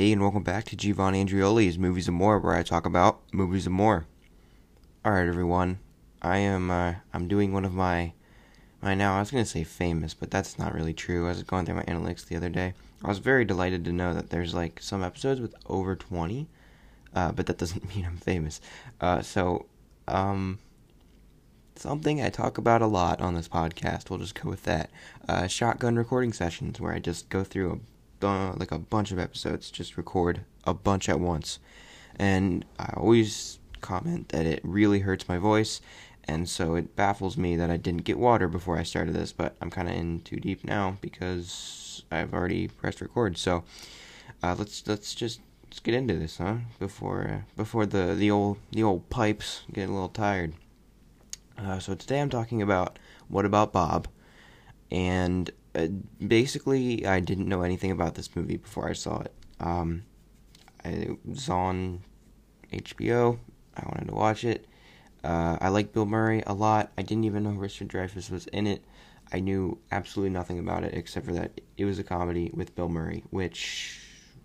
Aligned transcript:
Hey, 0.00 0.12
and 0.12 0.22
welcome 0.22 0.42
back 0.42 0.64
to 0.64 0.76
Giovanni 0.76 1.22
Andrioli's 1.22 1.76
Movies 1.76 2.08
and 2.08 2.16
More, 2.16 2.38
where 2.38 2.54
I 2.54 2.62
talk 2.62 2.86
about 2.86 3.20
movies 3.34 3.66
and 3.66 3.74
more. 3.74 4.06
All 5.04 5.12
right, 5.12 5.28
everyone. 5.28 5.78
I 6.22 6.38
am 6.38 6.70
uh, 6.70 6.94
I'm 7.12 7.28
doing 7.28 7.52
one 7.52 7.66
of 7.66 7.74
my 7.74 8.14
my 8.80 8.94
now 8.94 9.16
I 9.16 9.20
was 9.20 9.30
gonna 9.30 9.44
say 9.44 9.62
famous, 9.62 10.14
but 10.14 10.30
that's 10.30 10.58
not 10.58 10.72
really 10.72 10.94
true. 10.94 11.26
I 11.26 11.32
was 11.32 11.42
going 11.42 11.66
through 11.66 11.74
my 11.74 11.82
analytics 11.82 12.26
the 12.26 12.36
other 12.36 12.48
day. 12.48 12.72
I 13.04 13.08
was 13.08 13.18
very 13.18 13.44
delighted 13.44 13.84
to 13.84 13.92
know 13.92 14.14
that 14.14 14.30
there's 14.30 14.54
like 14.54 14.80
some 14.80 15.02
episodes 15.02 15.38
with 15.38 15.54
over 15.66 15.94
20, 15.94 16.48
uh, 17.14 17.32
but 17.32 17.44
that 17.44 17.58
doesn't 17.58 17.94
mean 17.94 18.06
I'm 18.06 18.16
famous. 18.16 18.62
Uh, 19.02 19.20
so, 19.20 19.66
um, 20.08 20.60
something 21.76 22.22
I 22.22 22.30
talk 22.30 22.56
about 22.56 22.80
a 22.80 22.86
lot 22.86 23.20
on 23.20 23.34
this 23.34 23.48
podcast. 23.48 24.08
We'll 24.08 24.20
just 24.20 24.40
go 24.40 24.48
with 24.48 24.62
that. 24.62 24.88
Uh, 25.28 25.46
shotgun 25.46 25.96
recording 25.96 26.32
sessions, 26.32 26.80
where 26.80 26.94
I 26.94 27.00
just 27.00 27.28
go 27.28 27.44
through 27.44 27.72
a, 27.72 27.78
like 28.28 28.72
a 28.72 28.78
bunch 28.78 29.12
of 29.12 29.18
episodes, 29.18 29.70
just 29.70 29.96
record 29.96 30.44
a 30.64 30.74
bunch 30.74 31.08
at 31.08 31.20
once, 31.20 31.58
and 32.16 32.64
I 32.78 32.92
always 32.96 33.58
comment 33.80 34.28
that 34.30 34.46
it 34.46 34.60
really 34.62 35.00
hurts 35.00 35.28
my 35.28 35.38
voice, 35.38 35.80
and 36.24 36.48
so 36.48 36.74
it 36.74 36.96
baffles 36.96 37.36
me 37.36 37.56
that 37.56 37.70
I 37.70 37.76
didn't 37.76 38.04
get 38.04 38.18
water 38.18 38.48
before 38.48 38.76
I 38.76 38.82
started 38.82 39.14
this. 39.14 39.32
But 39.32 39.56
I'm 39.60 39.70
kind 39.70 39.88
of 39.88 39.94
in 39.94 40.20
too 40.20 40.36
deep 40.36 40.64
now 40.64 40.98
because 41.00 42.04
I've 42.10 42.34
already 42.34 42.68
pressed 42.68 43.00
record. 43.00 43.38
So 43.38 43.64
uh, 44.42 44.54
let's 44.58 44.86
let's 44.86 45.14
just 45.14 45.40
let's 45.64 45.80
get 45.80 45.94
into 45.94 46.14
this, 46.14 46.38
huh? 46.38 46.56
Before 46.78 47.22
uh, 47.22 47.40
before 47.56 47.86
the 47.86 48.14
the 48.14 48.30
old 48.30 48.58
the 48.70 48.82
old 48.82 49.08
pipes 49.10 49.62
get 49.72 49.88
a 49.88 49.92
little 49.92 50.08
tired. 50.08 50.54
Uh, 51.58 51.78
so 51.78 51.94
today 51.94 52.20
I'm 52.20 52.30
talking 52.30 52.62
about 52.62 52.98
What 53.28 53.44
About 53.44 53.72
Bob, 53.72 54.08
and 54.90 55.50
uh, 55.74 55.86
basically 56.26 57.06
I 57.06 57.20
didn't 57.20 57.48
know 57.48 57.62
anything 57.62 57.90
about 57.90 58.14
this 58.14 58.34
movie 58.34 58.56
before 58.56 58.88
I 58.88 58.92
saw 58.92 59.20
it. 59.20 59.32
Um, 59.60 60.02
I, 60.84 60.88
it 60.88 61.26
was 61.26 61.48
on 61.48 62.02
HBO. 62.72 63.38
I 63.76 63.86
wanted 63.86 64.08
to 64.08 64.14
watch 64.14 64.44
it. 64.44 64.66
Uh, 65.22 65.58
I 65.60 65.68
like 65.68 65.92
Bill 65.92 66.06
Murray 66.06 66.42
a 66.46 66.54
lot. 66.54 66.92
I 66.96 67.02
didn't 67.02 67.24
even 67.24 67.44
know 67.44 67.50
Richard 67.50 67.88
Dreyfuss 67.88 68.30
was 68.30 68.46
in 68.48 68.66
it. 68.66 68.84
I 69.32 69.40
knew 69.40 69.78
absolutely 69.92 70.30
nothing 70.30 70.58
about 70.58 70.82
it 70.82 70.94
except 70.94 71.26
for 71.26 71.32
that 71.34 71.60
it 71.76 71.84
was 71.84 71.98
a 71.98 72.04
comedy 72.04 72.50
with 72.52 72.74
Bill 72.74 72.88
Murray, 72.88 73.22
which 73.30 74.00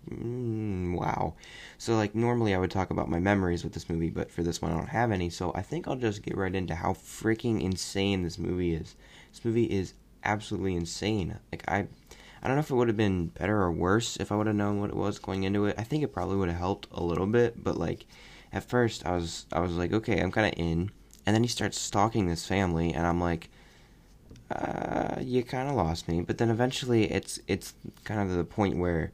mm, 0.08 0.96
wow. 0.96 1.34
So 1.78 1.96
like 1.96 2.14
normally 2.14 2.54
I 2.54 2.58
would 2.58 2.70
talk 2.70 2.90
about 2.90 3.08
my 3.08 3.18
memories 3.18 3.64
with 3.64 3.72
this 3.72 3.88
movie, 3.88 4.10
but 4.10 4.30
for 4.30 4.42
this 4.42 4.62
one 4.62 4.72
I 4.72 4.76
don't 4.76 4.88
have 4.88 5.10
any. 5.10 5.30
So 5.30 5.52
I 5.54 5.62
think 5.62 5.88
I'll 5.88 5.96
just 5.96 6.22
get 6.22 6.36
right 6.36 6.54
into 6.54 6.74
how 6.74 6.92
freaking 6.92 7.62
insane 7.62 8.22
this 8.22 8.38
movie 8.38 8.74
is. 8.74 8.94
This 9.32 9.44
movie 9.44 9.64
is 9.64 9.94
absolutely 10.26 10.74
insane. 10.74 11.38
Like 11.52 11.64
I 11.68 11.86
I 12.42 12.48
don't 12.48 12.56
know 12.56 12.60
if 12.60 12.70
it 12.70 12.74
would 12.74 12.88
have 12.88 12.96
been 12.96 13.28
better 13.28 13.60
or 13.60 13.72
worse 13.72 14.16
if 14.18 14.30
I 14.30 14.36
would 14.36 14.46
have 14.46 14.56
known 14.56 14.80
what 14.80 14.90
it 14.90 14.96
was 14.96 15.18
going 15.18 15.44
into 15.44 15.66
it. 15.66 15.76
I 15.78 15.82
think 15.84 16.02
it 16.02 16.12
probably 16.12 16.36
would 16.36 16.48
have 16.48 16.58
helped 16.58 16.86
a 16.92 17.02
little 17.02 17.26
bit, 17.26 17.62
but 17.62 17.76
like 17.76 18.06
at 18.52 18.64
first 18.64 19.06
I 19.06 19.12
was 19.16 19.46
I 19.52 19.60
was 19.60 19.72
like, 19.72 19.92
okay, 19.92 20.20
I'm 20.20 20.32
kind 20.32 20.46
of 20.46 20.58
in, 20.58 20.90
and 21.24 21.34
then 21.34 21.42
he 21.42 21.48
starts 21.48 21.80
stalking 21.80 22.26
this 22.26 22.46
family, 22.46 22.92
and 22.92 23.06
I'm 23.06 23.20
like, 23.20 23.48
uh, 24.50 25.16
you 25.20 25.42
kind 25.42 25.68
of 25.68 25.74
lost 25.74 26.08
me. 26.08 26.20
But 26.20 26.38
then 26.38 26.50
eventually, 26.50 27.10
it's 27.10 27.40
it's 27.48 27.74
kind 28.04 28.20
of 28.20 28.36
the 28.36 28.44
point 28.44 28.78
where 28.78 29.12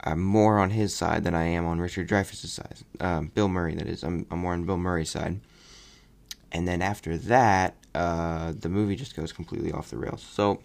I'm 0.00 0.20
more 0.20 0.58
on 0.58 0.70
his 0.70 0.94
side 0.94 1.24
than 1.24 1.34
I 1.34 1.44
am 1.44 1.64
on 1.66 1.80
Richard 1.80 2.08
Dreyfuss's 2.08 2.52
side. 2.52 2.78
Um, 3.00 3.30
Bill 3.34 3.48
Murray, 3.48 3.74
that 3.74 3.86
is. 3.86 4.02
I'm 4.02 4.26
I'm 4.30 4.40
more 4.40 4.52
on 4.52 4.64
Bill 4.64 4.76
Murray's 4.76 5.10
side. 5.10 5.40
And 6.52 6.68
then 6.68 6.82
after 6.82 7.16
that, 7.16 7.74
uh, 7.94 8.52
the 8.58 8.68
movie 8.68 8.96
just 8.96 9.16
goes 9.16 9.32
completely 9.32 9.72
off 9.72 9.90
the 9.90 9.96
rails. 9.96 10.22
So, 10.22 10.60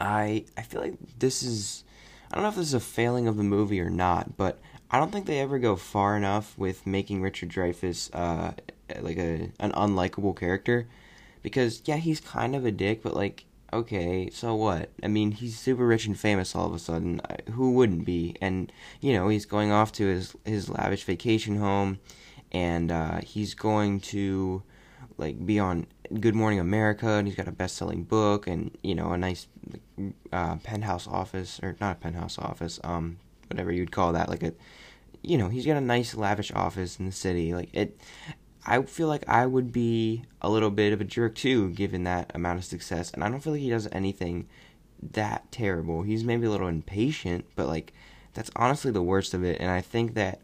I 0.00 0.44
I 0.56 0.62
feel 0.62 0.80
like 0.80 0.94
this 1.18 1.42
is 1.42 1.84
I 2.30 2.34
don't 2.34 2.42
know 2.42 2.50
if 2.50 2.56
this 2.56 2.68
is 2.68 2.74
a 2.74 2.80
failing 2.80 3.26
of 3.26 3.36
the 3.36 3.42
movie 3.42 3.80
or 3.80 3.90
not, 3.90 4.36
but 4.36 4.58
I 4.90 4.98
don't 4.98 5.12
think 5.12 5.26
they 5.26 5.40
ever 5.40 5.58
go 5.58 5.76
far 5.76 6.16
enough 6.16 6.56
with 6.58 6.86
making 6.86 7.20
Richard 7.20 7.50
Dreyfuss 7.50 8.10
uh, 8.12 8.52
like 9.00 9.18
a 9.18 9.50
an 9.58 9.72
unlikable 9.72 10.36
character 10.36 10.88
because 11.42 11.82
yeah, 11.84 11.96
he's 11.96 12.20
kind 12.20 12.54
of 12.54 12.64
a 12.64 12.70
dick, 12.70 13.02
but 13.02 13.14
like 13.14 13.44
okay, 13.72 14.30
so 14.30 14.54
what? 14.54 14.90
I 15.02 15.08
mean, 15.08 15.32
he's 15.32 15.58
super 15.58 15.86
rich 15.86 16.06
and 16.06 16.18
famous 16.18 16.54
all 16.54 16.66
of 16.66 16.74
a 16.74 16.78
sudden. 16.78 17.20
Who 17.52 17.72
wouldn't 17.72 18.04
be? 18.04 18.36
And 18.40 18.72
you 19.00 19.12
know, 19.12 19.28
he's 19.28 19.46
going 19.46 19.72
off 19.72 19.92
to 19.92 20.06
his 20.06 20.34
his 20.44 20.68
lavish 20.68 21.04
vacation 21.04 21.56
home, 21.56 21.98
and 22.52 22.90
uh, 22.90 23.20
he's 23.20 23.54
going 23.54 24.00
to 24.00 24.62
like 25.16 25.44
be 25.44 25.58
on 25.58 25.86
Good 26.20 26.34
Morning 26.34 26.58
America, 26.58 27.08
and 27.08 27.28
he's 27.28 27.36
got 27.36 27.48
a 27.48 27.52
best-selling 27.52 28.04
book, 28.04 28.46
and 28.46 28.76
you 28.82 28.94
know, 28.94 29.12
a 29.12 29.18
nice 29.18 29.46
uh, 30.32 30.56
penthouse 30.56 31.06
office 31.06 31.60
or 31.62 31.76
not 31.80 31.96
a 31.96 32.00
penthouse 32.00 32.38
office, 32.38 32.80
um, 32.84 33.18
whatever 33.48 33.72
you'd 33.72 33.92
call 33.92 34.12
that, 34.12 34.28
like 34.28 34.42
a, 34.42 34.54
you 35.22 35.36
know, 35.36 35.48
he's 35.48 35.66
got 35.66 35.76
a 35.76 35.82
nice 35.82 36.14
lavish 36.14 36.52
office 36.52 36.98
in 36.98 37.06
the 37.06 37.12
city. 37.12 37.54
Like 37.54 37.68
it, 37.74 38.00
I 38.64 38.82
feel 38.82 39.08
like 39.08 39.28
I 39.28 39.46
would 39.46 39.72
be 39.72 40.24
a 40.40 40.50
little 40.50 40.70
bit 40.70 40.92
of 40.92 41.00
a 41.00 41.04
jerk 41.04 41.34
too, 41.34 41.70
given 41.70 42.04
that 42.04 42.32
amount 42.34 42.58
of 42.58 42.64
success. 42.64 43.10
And 43.10 43.22
I 43.22 43.28
don't 43.28 43.40
feel 43.40 43.52
like 43.52 43.62
he 43.62 43.70
does 43.70 43.88
anything 43.92 44.48
that 45.12 45.50
terrible. 45.52 46.02
He's 46.02 46.24
maybe 46.24 46.46
a 46.46 46.50
little 46.50 46.68
impatient, 46.68 47.44
but 47.56 47.66
like 47.66 47.92
that's 48.34 48.50
honestly 48.56 48.90
the 48.90 49.02
worst 49.02 49.34
of 49.34 49.44
it. 49.44 49.60
And 49.60 49.70
I 49.70 49.80
think 49.80 50.14
that 50.14 50.40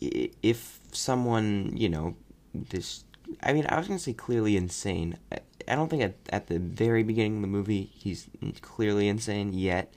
if 0.00 0.80
someone, 0.92 1.72
you 1.76 1.88
know, 1.88 2.16
this, 2.54 3.04
I 3.42 3.52
mean, 3.52 3.66
I 3.68 3.78
was 3.78 3.86
gonna 3.88 3.98
say 3.98 4.12
clearly 4.12 4.56
insane. 4.56 5.18
I, 5.32 5.38
I 5.68 5.74
don't 5.74 5.88
think 5.88 6.02
at 6.02 6.14
at 6.30 6.46
the 6.48 6.58
very 6.58 7.02
beginning 7.02 7.36
of 7.36 7.42
the 7.42 7.48
movie 7.48 7.90
he's 7.94 8.28
clearly 8.60 9.08
insane 9.08 9.52
yet, 9.52 9.92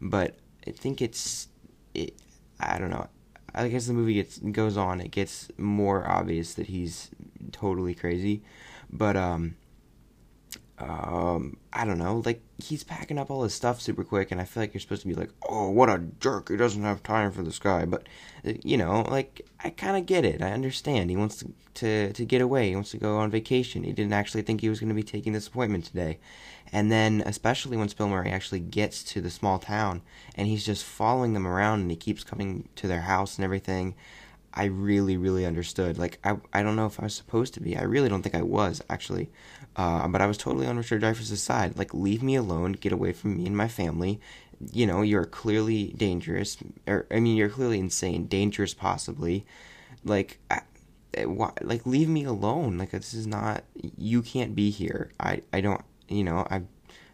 but 0.00 0.36
I 0.66 0.70
think 0.72 1.00
it's, 1.02 1.48
it, 1.94 2.14
I 2.60 2.78
don't 2.78 2.90
know. 2.90 3.08
I 3.54 3.68
guess 3.68 3.86
the 3.86 3.92
movie 3.92 4.14
gets 4.14 4.38
goes 4.38 4.76
on, 4.76 5.00
it 5.00 5.10
gets 5.10 5.48
more 5.56 6.06
obvious 6.08 6.54
that 6.54 6.66
he's 6.66 7.10
totally 7.52 7.94
crazy. 7.94 8.42
But 8.90 9.16
um 9.16 9.56
um 10.78 11.56
I 11.72 11.84
don't 11.84 11.98
know, 11.98 12.22
like 12.24 12.40
he's 12.58 12.84
packing 12.84 13.18
up 13.18 13.30
all 13.30 13.42
his 13.42 13.54
stuff 13.54 13.80
super 13.80 14.04
quick 14.04 14.30
and 14.30 14.40
I 14.40 14.44
feel 14.44 14.62
like 14.62 14.74
you're 14.74 14.80
supposed 14.80 15.02
to 15.02 15.08
be 15.08 15.14
like, 15.14 15.30
"Oh, 15.48 15.70
what 15.70 15.88
a 15.88 15.98
jerk. 16.20 16.48
He 16.48 16.56
doesn't 16.56 16.82
have 16.82 17.02
time 17.02 17.32
for 17.32 17.42
this 17.42 17.58
guy." 17.58 17.84
But 17.84 18.08
uh, 18.46 18.52
you 18.64 18.76
know, 18.76 19.02
like 19.02 19.46
I 19.62 19.70
kind 19.70 19.96
of 19.96 20.06
get 20.06 20.24
it. 20.24 20.42
I 20.42 20.52
understand. 20.52 21.10
He 21.10 21.16
wants 21.16 21.36
to, 21.36 21.52
to 21.74 22.12
to 22.12 22.24
get 22.24 22.40
away. 22.40 22.68
He 22.70 22.74
wants 22.74 22.90
to 22.92 22.98
go 22.98 23.18
on 23.18 23.30
vacation. 23.30 23.84
He 23.84 23.92
didn't 23.92 24.12
actually 24.12 24.42
think 24.42 24.60
he 24.60 24.68
was 24.68 24.80
going 24.80 24.88
to 24.88 24.94
be 24.94 25.02
taking 25.02 25.32
this 25.32 25.48
appointment 25.48 25.84
today. 25.84 26.18
And 26.72 26.90
then, 26.90 27.22
especially 27.24 27.76
when 27.76 27.88
Bill 27.96 28.08
Murray 28.08 28.30
actually 28.30 28.60
gets 28.60 29.04
to 29.04 29.20
the 29.20 29.30
small 29.30 29.58
town 29.58 30.02
and 30.34 30.48
he's 30.48 30.66
just 30.66 30.84
following 30.84 31.34
them 31.34 31.46
around 31.46 31.82
and 31.82 31.90
he 31.90 31.96
keeps 31.96 32.24
coming 32.24 32.68
to 32.76 32.88
their 32.88 33.02
house 33.02 33.36
and 33.36 33.44
everything, 33.44 33.94
I 34.54 34.64
really, 34.66 35.16
really 35.16 35.44
understood. 35.44 35.98
Like, 35.98 36.18
I, 36.24 36.36
I 36.52 36.62
don't 36.62 36.76
know 36.76 36.86
if 36.86 37.00
I 37.00 37.04
was 37.04 37.14
supposed 37.14 37.54
to 37.54 37.60
be. 37.60 37.76
I 37.76 37.82
really 37.82 38.08
don't 38.08 38.22
think 38.22 38.34
I 38.34 38.42
was, 38.42 38.82
actually. 38.88 39.30
Uh, 39.76 40.06
but 40.08 40.20
I 40.20 40.26
was 40.26 40.38
totally 40.38 40.66
on 40.66 40.76
Richard 40.76 41.02
Dreyfuss' 41.02 41.36
side. 41.36 41.76
Like, 41.76 41.92
leave 41.92 42.22
me 42.22 42.36
alone, 42.36 42.72
get 42.72 42.92
away 42.92 43.12
from 43.12 43.36
me 43.36 43.46
and 43.46 43.56
my 43.56 43.68
family. 43.68 44.20
You 44.72 44.86
know, 44.86 45.02
you're 45.02 45.24
clearly 45.24 45.94
dangerous. 45.96 46.56
Or, 46.86 47.06
I 47.10 47.20
mean, 47.20 47.36
you're 47.36 47.48
clearly 47.48 47.80
insane. 47.80 48.26
Dangerous, 48.26 48.74
possibly. 48.74 49.44
Like, 50.04 50.38
I, 50.50 50.62
like 51.60 51.86
leave 51.86 52.08
me 52.08 52.24
alone 52.24 52.76
like 52.76 52.90
this 52.90 53.14
is 53.14 53.24
not 53.24 53.62
you 53.96 54.20
can't 54.20 54.56
be 54.56 54.70
here 54.70 55.12
i 55.20 55.40
i 55.52 55.60
don't 55.60 55.84
you 56.08 56.24
know, 56.24 56.46
I've 56.50 56.66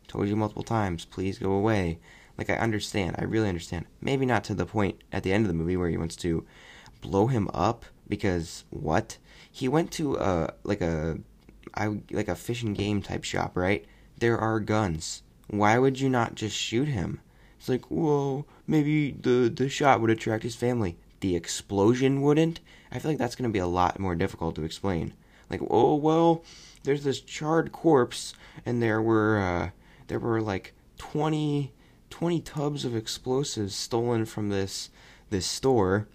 told 0.09 0.29
you 0.29 0.37
multiple 0.37 0.63
times, 0.63 1.05
please 1.05 1.39
go 1.39 1.53
away. 1.53 1.99
Like, 2.37 2.51
I 2.51 2.55
understand. 2.55 3.17
I 3.19 3.25
really 3.25 3.49
understand. 3.49 3.87
Maybe 4.01 4.27
not 4.27 4.45
to 4.45 4.55
the 4.55 4.67
point 4.67 5.03
at 5.13 5.23
the 5.23 5.33
end 5.33 5.45
of 5.45 5.49
the 5.49 5.55
movie 5.55 5.77
where 5.77 5.89
he 5.89 5.97
wants 5.97 6.17
to 6.17 6.45
blow 7.01 7.27
him 7.27 7.49
up 7.53 7.85
because 8.09 8.65
what? 8.71 9.19
He 9.51 9.69
went 9.69 9.91
to 9.93 10.17
a, 10.17 10.55
like 10.65 10.81
a, 10.81 11.19
I, 11.75 12.01
like 12.11 12.29
a 12.29 12.35
fish 12.35 12.63
and 12.63 12.77
game 12.77 13.03
type 13.03 13.25
shop, 13.25 13.57
right? 13.57 13.85
There 14.19 14.39
are 14.39 14.61
guns. 14.61 15.23
Why 15.49 15.79
would 15.79 16.01
you 16.01 16.09
not 16.09 16.35
just 16.35 16.57
shoot 16.57 16.89
him? 16.89 17.21
It's 17.59 17.69
like, 17.69 17.91
whoa, 17.91 18.47
maybe 18.67 19.13
the, 19.13 19.53
the 19.55 19.69
shot 19.69 20.01
would 20.01 20.11
attract 20.11 20.43
his 20.43 20.55
family. 20.55 20.97
The 21.21 21.37
explosion 21.37 22.23
wouldn't? 22.23 22.61
I 22.91 22.99
feel 22.99 23.11
like 23.11 23.19
that's 23.19 23.37
going 23.37 23.49
to 23.49 23.53
be 23.53 23.59
a 23.59 23.67
lot 23.67 23.99
more 23.99 24.15
difficult 24.15 24.55
to 24.57 24.65
explain. 24.65 25.13
Like, 25.51 25.61
oh, 25.69 25.97
well, 25.97 26.45
there's 26.85 27.05
this 27.05 27.21
charred 27.21 27.73
corpse, 27.73 28.35
and 28.65 28.83
there 28.83 29.03
were 29.03 29.39
uh, 29.39 29.71
there 30.07 30.19
were 30.19 30.41
like 30.41 30.75
20, 30.99 31.73
20 32.09 32.41
tubs 32.41 32.85
of 32.85 32.97
explosives 32.97 33.75
stolen 33.75 34.25
from 34.25 34.49
this 34.49 34.91
this 35.29 35.47
store, 35.47 36.09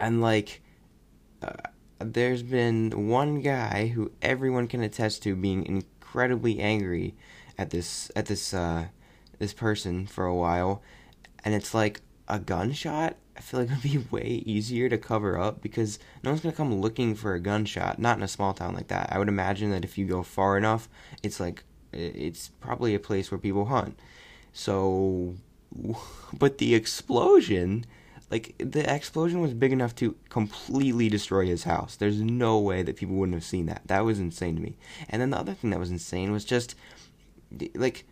and 0.00 0.20
like. 0.20 0.62
Uh, 1.42 1.52
there's 1.98 2.42
been 2.42 3.08
one 3.08 3.40
guy 3.40 3.86
who 3.88 4.12
everyone 4.20 4.68
can 4.68 4.82
attest 4.82 5.22
to 5.22 5.34
being 5.34 5.64
incredibly 5.64 6.60
angry 6.60 7.14
at 7.56 7.70
this 7.70 8.10
at 8.14 8.26
this 8.26 8.52
uh, 8.52 8.86
this 9.38 9.54
person 9.54 10.06
for 10.06 10.26
a 10.26 10.34
while, 10.34 10.82
and 11.42 11.54
it's 11.54 11.72
like 11.72 12.02
a 12.28 12.38
gunshot 12.38 13.16
I 13.36 13.40
feel 13.40 13.60
like 13.60 13.70
it 13.70 13.74
would 13.74 13.82
be 13.82 13.98
way 14.10 14.42
easier 14.46 14.88
to 14.88 14.98
cover 14.98 15.38
up 15.38 15.60
because 15.60 15.98
no 16.22 16.30
one's 16.30 16.42
gonna 16.42 16.54
come 16.54 16.80
looking 16.80 17.14
for 17.14 17.34
a 17.34 17.40
gunshot. 17.40 17.98
Not 17.98 18.16
in 18.16 18.22
a 18.22 18.28
small 18.28 18.54
town 18.54 18.74
like 18.74 18.88
that. 18.88 19.12
I 19.12 19.18
would 19.18 19.28
imagine 19.28 19.70
that 19.70 19.84
if 19.84 19.98
you 19.98 20.06
go 20.06 20.22
far 20.22 20.56
enough, 20.56 20.88
it's 21.22 21.40
like 21.40 21.64
it's 21.92 22.48
probably 22.60 22.94
a 22.94 23.00
place 23.00 23.30
where 23.30 23.38
people 23.38 23.66
hunt. 23.66 23.98
So 24.52 25.34
but 26.38 26.58
the 26.58 26.74
explosion 26.74 27.84
like 28.30 28.54
the 28.58 28.92
explosion 28.92 29.40
was 29.40 29.54
big 29.54 29.72
enough 29.72 29.94
to 29.96 30.16
completely 30.28 31.08
destroy 31.08 31.46
his 31.46 31.64
house. 31.64 31.96
There's 31.96 32.20
no 32.20 32.58
way 32.58 32.82
that 32.82 32.96
people 32.96 33.14
wouldn't 33.14 33.36
have 33.36 33.44
seen 33.44 33.66
that. 33.66 33.82
That 33.86 34.04
was 34.04 34.18
insane 34.18 34.56
to 34.56 34.62
me. 34.62 34.76
And 35.08 35.22
then 35.22 35.30
the 35.30 35.38
other 35.38 35.54
thing 35.54 35.70
that 35.70 35.78
was 35.78 35.90
insane 35.90 36.32
was 36.32 36.44
just 36.44 36.74
like 37.74 38.04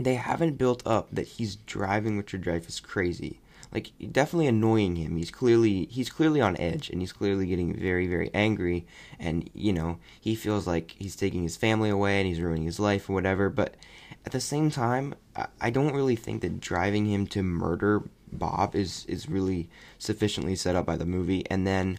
they 0.00 0.14
haven't 0.14 0.56
built 0.56 0.82
up 0.86 1.08
that 1.12 1.28
he's 1.28 1.56
driving 1.56 2.16
Richard 2.16 2.42
Dreyfuss 2.42 2.82
crazy. 2.82 3.40
Like 3.70 3.92
definitely 4.10 4.46
annoying 4.46 4.96
him. 4.96 5.16
He's 5.16 5.30
clearly 5.30 5.86
he's 5.86 6.08
clearly 6.08 6.40
on 6.40 6.56
edge 6.58 6.88
and 6.88 7.00
he's 7.00 7.12
clearly 7.12 7.46
getting 7.46 7.74
very 7.74 8.06
very 8.06 8.30
angry 8.32 8.86
and 9.18 9.48
you 9.52 9.74
know, 9.74 9.98
he 10.20 10.34
feels 10.34 10.66
like 10.66 10.94
he's 10.98 11.16
taking 11.16 11.42
his 11.42 11.58
family 11.58 11.90
away 11.90 12.18
and 12.18 12.26
he's 12.26 12.40
ruining 12.40 12.64
his 12.64 12.80
life 12.80 13.10
or 13.10 13.12
whatever, 13.12 13.50
but 13.50 13.76
at 14.24 14.32
the 14.32 14.40
same 14.40 14.70
time, 14.70 15.14
I 15.60 15.70
don't 15.70 15.94
really 15.94 16.16
think 16.16 16.42
that 16.42 16.60
driving 16.60 17.06
him 17.06 17.26
to 17.28 17.42
murder 17.42 18.04
Bob 18.32 18.74
is 18.74 19.04
is 19.06 19.28
really 19.28 19.68
sufficiently 19.98 20.56
set 20.56 20.76
up 20.76 20.86
by 20.86 20.96
the 20.96 21.06
movie. 21.06 21.44
And 21.50 21.66
then 21.66 21.98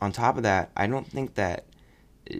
on 0.00 0.12
top 0.12 0.36
of 0.36 0.42
that, 0.42 0.70
I 0.76 0.86
don't 0.86 1.06
think 1.06 1.34
that 1.34 1.64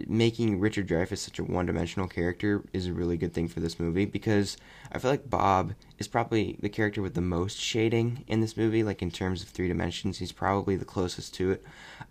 making 0.07 0.59
Richard 0.59 0.87
Dreyfuss 0.87 1.17
such 1.17 1.39
a 1.39 1.43
one-dimensional 1.43 2.07
character 2.07 2.63
is 2.73 2.87
a 2.87 2.93
really 2.93 3.17
good 3.17 3.33
thing 3.33 3.47
for 3.47 3.59
this 3.59 3.79
movie 3.79 4.05
because 4.05 4.57
I 4.91 4.99
feel 4.99 5.11
like 5.11 5.29
Bob 5.29 5.73
is 5.97 6.07
probably 6.07 6.57
the 6.61 6.69
character 6.69 7.01
with 7.01 7.15
the 7.15 7.21
most 7.21 7.59
shading 7.59 8.23
in 8.27 8.41
this 8.41 8.55
movie. 8.55 8.83
Like 8.83 9.01
in 9.01 9.11
terms 9.11 9.41
of 9.41 9.49
three 9.49 9.67
dimensions, 9.67 10.19
he's 10.19 10.31
probably 10.31 10.75
the 10.75 10.85
closest 10.85 11.33
to 11.35 11.51
it. 11.51 11.63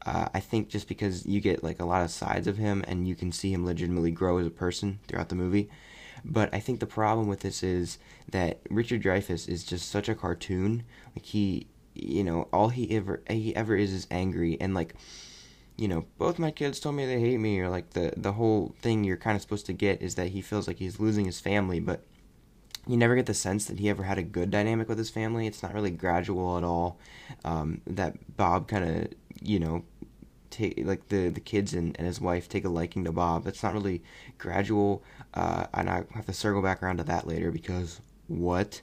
Uh, 0.05 0.29
I 0.35 0.41
think 0.41 0.69
just 0.69 0.89
because 0.89 1.27
you 1.27 1.41
get 1.41 1.63
like 1.63 1.81
a 1.81 1.85
lot 1.85 2.03
of 2.03 2.11
sides 2.11 2.47
of 2.47 2.57
him 2.57 2.85
and 2.89 3.07
you 3.07 3.15
can 3.15 3.33
see 3.33 3.53
him 3.53 3.65
legitimately 3.65 4.11
grow 4.11 4.39
as 4.39 4.47
a 4.47 4.51
person 4.51 4.99
throughout 5.07 5.29
the 5.29 5.37
movie. 5.37 5.71
But 6.25 6.53
I 6.55 6.61
think 6.61 6.81
the 6.81 6.87
problem 6.87 7.29
with 7.29 7.41
this 7.41 7.63
is 7.63 7.99
that 8.31 8.61
Richard 8.71 9.03
Dreyfuss 9.03 9.49
is 9.49 9.65
just 9.65 9.91
such 9.91 10.09
a 10.09 10.15
cartoon. 10.15 10.85
Like 11.15 11.25
he, 11.25 11.67
you 11.95 12.25
know, 12.25 12.49
all 12.53 12.69
he 12.69 12.91
ever 12.97 13.23
he 13.29 13.55
ever 13.55 13.77
is 13.77 13.93
is 13.93 14.07
angry 14.11 14.57
and 14.61 14.75
like, 14.75 14.95
you 15.77 15.89
know, 15.89 16.05
both 16.19 16.39
my 16.39 16.51
kids 16.51 16.81
told 16.81 16.97
me 16.97 17.07
they 17.07 17.21
hate 17.21 17.39
me 17.39 17.59
or 17.61 17.69
like 17.69 17.91
the 17.91 18.13
the 18.17 18.33
whole 18.33 18.75
thing 18.81 19.05
you're 19.05 19.17
kind 19.17 19.37
of 19.37 19.43
supposed 19.43 19.67
to 19.67 19.73
get 19.73 20.03
is 20.03 20.15
that 20.17 20.29
he 20.29 20.41
feels 20.41 20.67
like 20.67 20.79
he's 20.79 21.01
losing 21.01 21.25
his 21.25 21.41
family, 21.41 21.81
but 21.81 22.05
you 22.87 22.97
never 22.97 23.15
get 23.15 23.27
the 23.27 23.35
sense 23.35 23.67
that 23.67 23.79
he 23.79 23.91
ever 23.91 24.03
had 24.03 24.19
a 24.19 24.23
good 24.23 24.51
dynamic 24.51 24.89
with 24.89 24.97
his 24.97 25.11
family. 25.11 25.47
It's 25.47 25.63
not 25.63 25.75
really 25.75 25.91
gradual 25.91 26.57
at 26.57 26.65
all. 26.65 26.99
Um, 27.45 27.83
that 27.87 28.37
Bob 28.37 28.67
kind 28.67 28.85
of, 28.85 29.13
you 29.43 29.59
know, 29.61 29.85
take 30.51 30.81
like 30.85 31.09
the 31.09 31.29
the 31.29 31.41
kids 31.41 31.75
and, 31.75 31.97
and 31.99 32.07
his 32.07 32.21
wife 32.21 32.49
take 32.49 32.65
a 32.65 32.69
liking 32.69 33.05
to 33.05 33.13
Bob. 33.13 33.47
It's 33.47 33.63
not 33.63 33.75
really 33.75 34.03
gradual, 34.39 35.03
uh, 35.35 35.67
and 35.75 35.89
I 35.89 36.05
have 36.15 36.27
to 36.27 36.33
circle 36.33 36.63
back 36.63 36.83
around 36.83 36.99
to 36.99 37.05
that 37.05 37.27
later 37.27 37.51
because 37.51 38.01
what? 38.27 38.83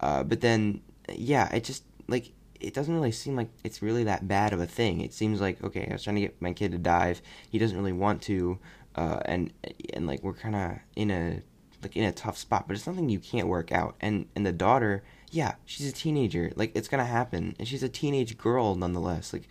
Uh, 0.00 0.22
but 0.24 0.40
then 0.40 0.80
yeah, 1.12 1.52
it 1.54 1.64
just 1.64 1.84
like 2.08 2.32
it 2.60 2.74
doesn't 2.74 2.94
really 2.94 3.12
seem 3.12 3.36
like 3.36 3.50
it's 3.62 3.82
really 3.82 4.04
that 4.04 4.26
bad 4.26 4.52
of 4.52 4.60
a 4.60 4.66
thing. 4.66 5.00
It 5.00 5.12
seems 5.12 5.40
like 5.40 5.62
okay, 5.62 5.86
I 5.88 5.92
was 5.92 6.02
trying 6.02 6.16
to 6.16 6.22
get 6.22 6.40
my 6.40 6.52
kid 6.52 6.72
to 6.72 6.78
dive. 6.78 7.20
He 7.50 7.58
doesn't 7.58 7.76
really 7.76 7.92
want 7.92 8.22
to, 8.22 8.58
uh, 8.96 9.20
and 9.24 9.52
and 9.92 10.06
like 10.06 10.22
we're 10.22 10.34
kind 10.34 10.56
of 10.56 10.78
in 10.96 11.10
a 11.10 11.42
like 11.82 11.96
in 11.96 12.04
a 12.04 12.12
tough 12.12 12.38
spot. 12.38 12.66
But 12.66 12.74
it's 12.74 12.84
something 12.84 13.08
you 13.08 13.20
can't 13.20 13.48
work 13.48 13.72
out. 13.72 13.96
And 14.00 14.26
and 14.34 14.46
the 14.46 14.52
daughter, 14.52 15.04
yeah, 15.30 15.54
she's 15.64 15.88
a 15.88 15.92
teenager. 15.92 16.52
Like 16.56 16.72
it's 16.74 16.88
gonna 16.88 17.04
happen, 17.04 17.54
and 17.58 17.68
she's 17.68 17.82
a 17.82 17.88
teenage 17.88 18.38
girl 18.38 18.74
nonetheless. 18.74 19.32
Like 19.32 19.48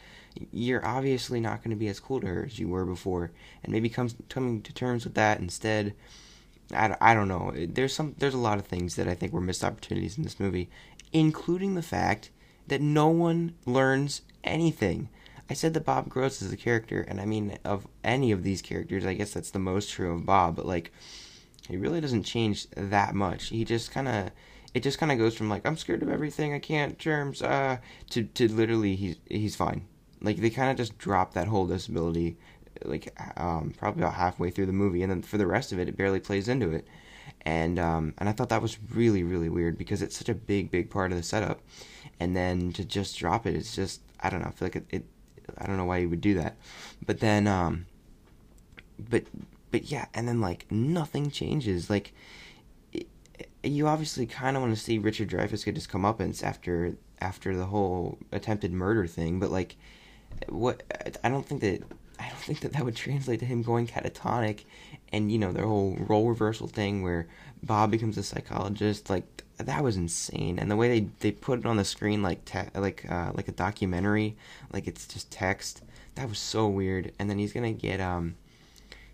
you're 0.52 0.86
obviously 0.86 1.40
not 1.40 1.64
going 1.64 1.72
to 1.72 1.80
be 1.80 1.88
as 1.88 2.00
cool 2.00 2.22
to 2.22 2.28
her 2.28 2.46
as 2.46 2.60
you 2.60 2.68
were 2.68 2.86
before, 2.86 3.32
and 3.64 3.72
maybe 3.72 3.90
comes 3.90 4.16
coming 4.30 4.62
to 4.62 4.74
terms 4.74 5.04
with 5.04 5.16
that 5.16 5.40
instead. 5.40 5.94
I, 6.74 6.96
I 7.02 7.14
don't 7.14 7.28
know. 7.28 7.54
There's 7.56 7.94
some 7.94 8.16
there's 8.18 8.34
a 8.34 8.40
lot 8.40 8.58
of 8.58 8.66
things 8.66 8.96
that 8.96 9.08
I 9.08 9.16
think 9.16 9.34
were 9.34 9.42
missed 9.42 9.64
opportunities 9.64 10.18
in 10.18 10.24
this 10.24 10.40
movie, 10.40 10.70
including 11.12 11.76
the 11.76 11.82
fact 11.82 12.32
that 12.68 12.82
no 12.82 13.10
one 13.10 13.56
learns 13.66 14.22
anything. 14.44 15.10
I 15.50 15.54
said 15.54 15.74
that 15.74 15.86
Bob 15.86 16.10
grows 16.10 16.42
as 16.42 16.54
a 16.54 16.58
character, 16.58 17.02
and 17.02 17.20
I 17.20 17.26
mean 17.26 17.58
of 17.64 17.86
any 18.04 18.32
of 18.32 18.44
these 18.44 18.62
characters, 18.62 19.06
I 19.06 19.14
guess 19.14 19.34
that's 19.34 19.52
the 19.52 19.60
most 19.60 19.92
true 19.92 20.14
of 20.16 20.26
Bob. 20.26 20.56
But 20.56 20.66
like, 20.66 20.92
he 21.68 21.78
really 21.78 22.02
doesn't 22.02 22.24
change 22.24 22.70
that 22.72 23.14
much. 23.14 23.50
He 23.50 23.66
just 23.66 23.92
kind 23.92 24.08
of 24.08 24.32
it 24.74 24.82
just 24.82 24.98
kind 24.98 25.12
of 25.12 25.18
goes 25.18 25.36
from 25.36 25.50
like 25.50 25.66
I'm 25.66 25.78
scared 25.78 26.02
of 26.02 26.10
everything, 26.10 26.54
I 26.54 26.60
can't 26.60 26.98
germs, 26.98 27.42
uh, 27.42 27.78
to 28.12 28.24
to 28.24 28.52
literally 28.52 28.96
he's 28.96 29.18
he's 29.30 29.56
fine. 29.56 29.86
Like 30.24 30.38
they 30.38 30.50
kind 30.50 30.72
of 30.72 30.78
just 30.78 30.98
drop 30.98 31.34
that 31.34 31.48
whole 31.48 31.68
disability, 31.68 32.38
like 32.86 33.14
um, 33.38 33.74
probably 33.78 34.02
about 34.02 34.16
halfway 34.16 34.50
through 34.50 34.68
the 34.68 34.74
movie, 34.74 35.04
and 35.04 35.12
then 35.12 35.22
for 35.22 35.38
the 35.38 35.48
rest 35.48 35.72
of 35.72 35.80
it, 35.80 35.90
it 35.90 35.98
barely 35.98 36.20
plays 36.20 36.48
into 36.48 36.72
it. 36.72 36.88
And 37.42 37.78
um, 37.78 38.14
and 38.18 38.30
I 38.30 38.31
thought 38.31 38.50
that 38.50 38.62
was 38.62 38.78
really 38.92 39.24
really 39.24 39.50
weird 39.50 39.78
because 39.78 40.02
it's 40.02 40.18
such 40.18 40.30
a 40.30 40.34
big 40.34 40.72
big 40.72 40.90
part 40.90 41.12
of 41.12 41.18
the 41.18 41.24
setup, 41.24 41.62
and 42.20 42.36
then 42.36 42.72
to 42.74 42.86
just 42.86 43.18
drop 43.18 43.46
it, 43.46 43.56
it's 43.56 43.75
just 43.75 44.02
I 44.22 44.30
don't 44.30 44.42
know. 44.42 44.48
I 44.48 44.52
feel 44.52 44.66
like 44.68 44.78
it. 44.78 44.86
it 44.90 45.06
I 45.58 45.68
don't 45.68 45.75
know 45.75 45.86
why 45.86 45.98
you 45.98 46.10
would 46.10 46.22
do 46.22 46.36
that, 46.36 46.56
but 47.06 47.20
then 47.20 47.48
um, 47.48 47.86
but 48.98 49.25
but 49.72 49.92
yeah, 49.92 50.06
and 50.14 50.28
then 50.28 50.40
like 50.40 50.72
nothing 50.72 51.31
changes. 51.31 51.90
Like 51.90 52.14
it, 52.92 53.08
you 53.64 53.88
obviously 53.88 54.25
kind 54.25 54.56
of 54.56 54.64
want 54.64 54.75
to 54.75 54.81
see 54.81 54.98
Richard 54.98 55.30
Dreyfuss 55.30 55.66
get 55.66 55.75
his 55.75 55.88
comeuppance 55.88 56.44
after 56.44 56.96
after 57.20 57.56
the 57.56 57.66
whole 57.66 58.18
attempted 58.31 58.72
murder 58.72 59.08
thing, 59.08 59.40
but 59.40 59.52
like 59.52 59.75
what 60.50 60.84
I 61.24 61.30
don't 61.30 61.46
think 61.46 61.62
that 61.62 61.84
I 62.20 62.30
don't 62.30 62.40
think 62.40 62.62
that 62.62 62.74
that 62.74 62.86
would 62.86 62.96
translate 62.96 63.40
to 63.40 63.46
him 63.46 63.64
going 63.64 63.88
catatonic, 63.88 64.64
and 65.12 65.32
you 65.32 65.38
know 65.38 65.52
their 65.52 65.66
whole 65.66 65.98
role 66.08 66.30
reversal 66.30 66.68
thing 66.68 67.02
where 67.02 67.28
Bob 67.62 67.92
becomes 67.92 68.18
a 68.18 68.24
psychologist. 68.24 69.10
Like 69.10 69.44
that 69.58 69.84
was 69.84 69.98
insane, 69.98 70.60
and 70.60 70.70
the 70.70 70.76
way 70.76 70.88
they 70.88 71.10
they 71.20 71.32
put 71.32 71.60
it 71.60 71.66
on 71.66 71.78
the 71.78 71.86
screen 71.86 72.22
like 72.22 72.46
te- 72.46 72.70
like 72.76 73.10
uh, 73.10 73.32
like 73.34 73.48
a 73.48 73.54
documentary, 73.54 74.36
like 74.72 74.88
it's 74.88 75.08
just 75.08 75.32
text. 75.32 75.82
That 76.16 76.30
was 76.30 76.40
so 76.40 76.68
weird. 76.68 77.12
And 77.18 77.30
then 77.30 77.40
he's 77.40 77.54
gonna 77.54 77.74
get 77.74 78.00
um, 78.00 78.36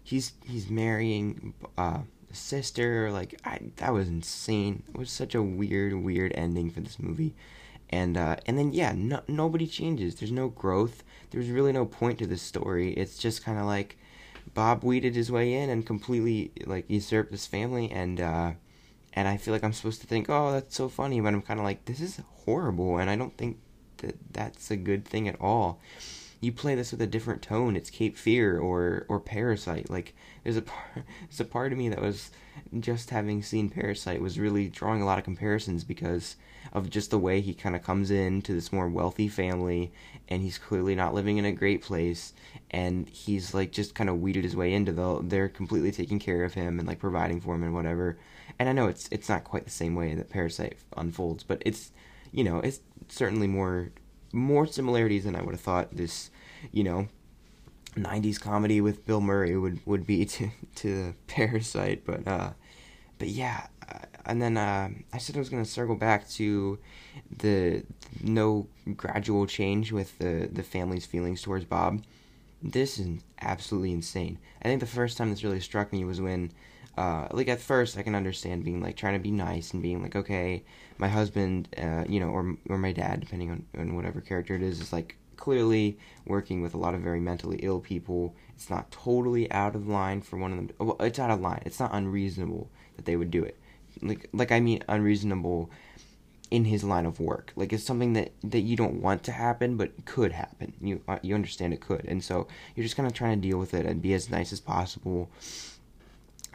he's 0.04 0.34
he's 0.46 0.70
marrying 0.70 1.54
uh 1.78 2.00
a 2.32 2.36
sister. 2.36 3.12
Like 3.12 3.40
I 3.46 3.60
that 3.78 3.94
was 3.94 4.08
insane. 4.08 4.84
It 4.94 4.98
was 4.98 5.12
such 5.12 5.36
a 5.36 5.42
weird 5.42 5.94
weird 5.94 6.32
ending 6.36 6.70
for 6.70 6.82
this 6.82 7.00
movie 7.00 7.34
and 7.90 8.18
uh, 8.18 8.38
and 8.46 8.58
then 8.58 8.74
yeah, 8.74 8.94
no, 8.96 9.22
nobody 9.28 9.68
changes. 9.68 10.16
There's 10.16 10.32
no 10.32 10.50
growth. 10.50 11.04
There's 11.32 11.50
really 11.50 11.72
no 11.72 11.86
point 11.86 12.20
to 12.20 12.28
this 12.28 12.42
story. 12.42 12.94
It's 12.94 13.18
just 13.18 13.44
kind 13.44 13.60
of 13.60 13.66
like 13.66 13.98
Bob 14.54 14.84
weeded 14.84 15.16
his 15.16 15.32
way 15.32 15.54
in 15.54 15.70
and 15.70 15.86
completely 15.86 16.52
like 16.66 16.86
usurped 16.90 17.32
his 17.32 17.46
family, 17.46 17.90
and 17.92 18.20
uh, 18.20 18.52
and 19.14 19.28
I 19.28 19.38
feel 19.38 19.54
like 19.54 19.64
I'm 19.64 19.74
supposed 19.74 20.02
to 20.02 20.08
think, 20.08 20.28
oh, 20.30 20.52
that's 20.52 20.76
so 20.76 20.90
funny, 20.90 21.20
but 21.20 21.34
I'm 21.34 21.42
kind 21.42 21.60
of 21.60 21.66
like, 21.66 21.86
this 21.86 22.00
is 22.00 22.22
horrible, 22.46 22.98
and 22.98 23.10
I 23.10 23.16
don't 23.16 23.36
think 23.38 23.58
that 23.98 24.16
that's 24.32 24.72
a 24.72 24.78
good 24.78 25.06
thing 25.06 25.28
at 25.28 25.40
all. 25.42 25.80
You 26.42 26.52
play 26.52 26.76
this 26.76 26.92
with 26.92 27.02
a 27.02 27.08
different 27.08 27.42
tone. 27.42 27.76
It's 27.76 27.90
Cape 27.90 28.18
Fear 28.18 28.60
or 28.60 29.06
or 29.10 29.20
Parasite. 29.20 29.90
Like 29.90 30.16
there's 30.44 30.58
a 30.58 30.62
part, 30.62 30.90
there's 31.22 31.40
a 31.40 31.46
part 31.46 31.72
of 31.72 31.78
me 31.78 31.90
that 31.90 32.02
was 32.02 32.32
just 32.80 33.10
having 33.10 33.42
seen 33.42 33.70
Parasite 33.70 34.22
was 34.22 34.40
really 34.40 34.68
drawing 34.68 35.02
a 35.02 35.06
lot 35.06 35.18
of 35.18 35.24
comparisons 35.24 35.84
because 35.84 36.36
of 36.74 36.90
just 36.90 37.10
the 37.10 37.18
way 37.18 37.42
he 37.42 37.54
kind 37.54 37.76
of 37.76 37.84
comes 37.84 38.12
in 38.12 38.42
to 38.44 38.54
this 38.54 38.72
more 38.72 38.88
wealthy 38.88 39.28
family 39.28 39.92
and 40.28 40.42
he's 40.42 40.58
clearly 40.58 40.96
not 40.96 41.14
living 41.14 41.38
in 41.38 41.46
a 41.46 41.52
great 41.52 41.82
place 41.82 42.34
and 42.72 43.08
he's 43.10 43.54
like 43.54 43.72
just 43.72 43.96
kind 43.96 44.10
of 44.10 44.22
weeded 44.22 44.44
his 44.44 44.56
way 44.56 44.74
into 44.74 44.92
the 44.92 45.20
they're 45.24 45.50
completely 45.50 45.92
taking 45.92 46.20
care 46.20 46.44
of 46.44 46.54
him 46.54 46.80
and 46.80 46.88
like 46.88 47.00
providing 47.00 47.42
for 47.42 47.56
him 47.56 47.64
and 47.64 47.74
whatever 47.74 48.18
and 48.60 48.70
i 48.70 48.72
know 48.72 48.88
it's 48.88 49.08
it's 49.12 49.30
not 49.30 49.44
quite 49.44 49.64
the 49.64 49.72
same 49.72 49.96
way 49.96 50.14
that 50.14 50.30
parasite 50.30 50.78
unfolds 50.98 51.44
but 51.44 51.62
it's 51.66 51.92
you 52.32 52.44
know 52.44 52.60
it's 52.60 52.82
certainly 53.08 53.48
more 53.48 53.92
more 54.32 54.66
similarities 54.66 55.24
than 55.24 55.36
i 55.36 55.42
would 55.42 55.54
have 55.54 55.62
thought 55.62 55.96
this 55.96 56.30
you 56.72 56.84
know 56.84 57.08
90s 57.96 58.40
comedy 58.40 58.82
with 58.82 59.06
bill 59.06 59.22
murray 59.22 59.56
would 59.58 59.80
would 59.86 60.06
be 60.06 60.26
to 60.34 60.50
to 60.76 61.14
parasite 61.28 62.06
but 62.06 62.28
uh 62.28 62.52
but 63.18 63.28
yeah 63.28 63.68
and 64.30 64.42
then 64.42 64.58
uh, 64.58 64.90
I 65.12 65.18
said 65.18 65.36
I 65.36 65.40
was 65.40 65.50
going 65.50 65.64
to 65.64 65.70
circle 65.70 65.96
back 65.96 66.30
to 66.32 66.78
the 67.36 67.84
no 68.22 68.68
gradual 68.96 69.48
change 69.48 69.92
with 69.92 70.18
the 70.20 70.48
the 70.52 70.64
family's 70.64 71.06
feelings 71.06 71.42
towards 71.42 71.66
Bob. 71.66 72.04
This 72.62 73.00
is 73.00 73.22
absolutely 73.42 73.92
insane. 73.92 74.38
I 74.62 74.66
think 74.66 74.82
the 74.82 74.86
first 74.86 75.18
time 75.18 75.32
this 75.32 75.44
really 75.44 75.62
struck 75.62 75.92
me 75.92 76.04
was 76.04 76.22
when, 76.22 76.52
uh, 76.98 77.28
like 77.32 77.48
at 77.48 77.62
first 77.62 77.98
I 77.98 78.04
can 78.04 78.16
understand 78.16 78.66
being 78.66 78.82
like 78.82 78.96
trying 78.96 79.14
to 79.14 79.20
be 79.20 79.32
nice 79.32 79.74
and 79.74 79.82
being 79.82 80.02
like, 80.02 80.16
okay, 80.16 80.64
my 80.98 81.08
husband, 81.08 81.70
uh, 81.78 82.04
you 82.08 82.20
know, 82.20 82.30
or 82.30 82.56
or 82.70 82.78
my 82.78 82.92
dad, 82.92 83.22
depending 83.22 83.52
on, 83.52 83.66
on 83.78 83.96
whatever 83.96 84.22
character 84.22 84.56
it 84.56 84.62
is, 84.62 84.82
is 84.82 84.94
like 84.94 85.16
clearly 85.38 85.98
working 86.26 86.62
with 86.62 86.74
a 86.74 86.78
lot 86.78 86.94
of 86.94 87.02
very 87.02 87.20
mentally 87.20 87.60
ill 87.62 87.80
people. 87.80 88.36
It's 88.56 88.70
not 88.70 88.92
totally 88.92 89.50
out 89.52 89.76
of 89.76 89.88
line 89.88 90.22
for 90.22 90.38
one 90.38 90.52
of 90.52 90.58
them. 90.58 90.68
To, 90.68 90.74
well, 90.84 90.98
it's 91.00 91.20
out 91.20 91.32
of 91.32 91.40
line. 91.40 91.62
It's 91.66 91.80
not 91.80 91.94
unreasonable 91.94 92.70
that 92.98 93.06
they 93.06 93.16
would 93.16 93.32
do 93.32 93.44
it 93.44 93.58
like 94.02 94.30
like 94.34 94.52
I 94.52 94.60
mean 94.60 94.84
unreasonable 94.88 95.70
in 96.52 96.66
his 96.66 96.84
line 96.84 97.06
of 97.06 97.20
work. 97.20 97.54
Like 97.56 97.74
it's 97.74 97.84
something 97.84 98.14
that 98.14 98.32
that 98.44 98.62
you 98.62 98.76
don't 98.76 99.02
want 99.02 99.24
to 99.24 99.32
happen, 99.32 99.78
but 99.78 100.06
could 100.06 100.32
happen. 100.32 100.74
You 100.82 101.02
uh, 101.08 101.20
you 101.22 101.36
understand 101.36 101.74
it 101.74 101.82
could, 101.82 102.06
and 102.06 102.24
so 102.24 102.48
you're 102.76 102.84
just 102.84 102.96
kind 102.96 103.08
of 103.08 103.14
trying 103.14 103.42
to 103.42 103.48
deal 103.48 103.58
with 103.58 103.74
it 103.74 103.86
and 103.86 104.02
be 104.02 104.14
as 104.14 104.30
nice 104.30 104.52
as 104.54 104.60
possible. 104.60 105.30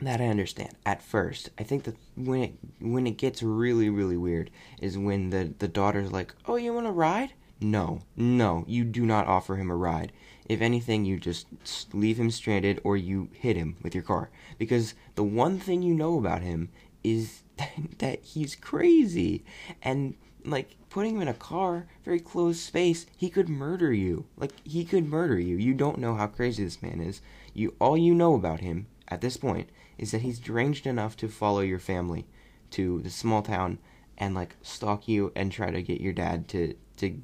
That 0.02 0.20
I 0.20 0.26
understand 0.26 0.74
at 0.84 1.02
first. 1.02 1.50
I 1.58 1.62
think 1.62 1.84
that 1.84 1.96
when 2.16 2.42
it 2.42 2.54
when 2.80 3.06
it 3.06 3.16
gets 3.16 3.42
really 3.42 3.88
really 3.88 4.16
weird 4.16 4.50
is 4.80 4.98
when 4.98 5.30
the 5.30 5.54
the 5.58 5.68
daughter's 5.68 6.12
like, 6.12 6.34
"Oh, 6.46 6.56
you 6.56 6.72
want 6.74 6.86
to 6.86 6.92
ride?" 6.92 7.32
No, 7.60 8.00
no, 8.16 8.64
you 8.66 8.84
do 8.84 9.06
not 9.06 9.26
offer 9.26 9.56
him 9.56 9.70
a 9.70 9.76
ride. 9.76 10.12
If 10.46 10.60
anything, 10.60 11.04
you 11.04 11.18
just 11.18 11.46
leave 11.94 12.18
him 12.18 12.30
stranded 12.30 12.80
or 12.84 12.96
you 12.96 13.30
hit 13.32 13.56
him 13.56 13.76
with 13.82 13.94
your 13.94 14.02
car. 14.02 14.30
Because 14.58 14.94
the 15.14 15.24
one 15.24 15.58
thing 15.58 15.80
you 15.80 15.94
know 15.94 16.18
about 16.18 16.42
him 16.42 16.68
is 17.02 17.42
that 17.98 18.22
he's 18.22 18.54
crazy. 18.54 19.44
And, 19.80 20.14
like, 20.44 20.76
putting 20.90 21.14
him 21.14 21.22
in 21.22 21.28
a 21.28 21.34
car, 21.34 21.86
very 22.04 22.20
closed 22.20 22.60
space, 22.60 23.06
he 23.16 23.30
could 23.30 23.48
murder 23.48 23.92
you. 23.92 24.26
Like, 24.36 24.52
he 24.64 24.84
could 24.84 25.08
murder 25.08 25.38
you. 25.38 25.56
You 25.56 25.72
don't 25.72 25.98
know 25.98 26.14
how 26.16 26.26
crazy 26.26 26.64
this 26.64 26.82
man 26.82 27.00
is. 27.00 27.22
You 27.54 27.74
All 27.80 27.96
you 27.96 28.14
know 28.14 28.34
about 28.34 28.60
him 28.60 28.86
at 29.08 29.20
this 29.20 29.37
point 29.37 29.68
is 29.99 30.11
that 30.11 30.23
he's 30.23 30.38
deranged 30.38 30.87
enough 30.87 31.16
to 31.18 31.28
follow 31.28 31.61
your 31.61 31.78
family 31.78 32.26
to 32.70 33.00
the 33.02 33.11
small 33.11 33.42
town 33.42 33.78
and, 34.18 34.34
like, 34.34 34.56
stalk 34.62 35.08
you 35.08 35.32
and 35.34 35.50
try 35.50 35.70
to 35.70 35.82
get 35.82 36.00
your 36.00 36.12
dad 36.12 36.49
to, 36.49 36.75
to 36.96 37.20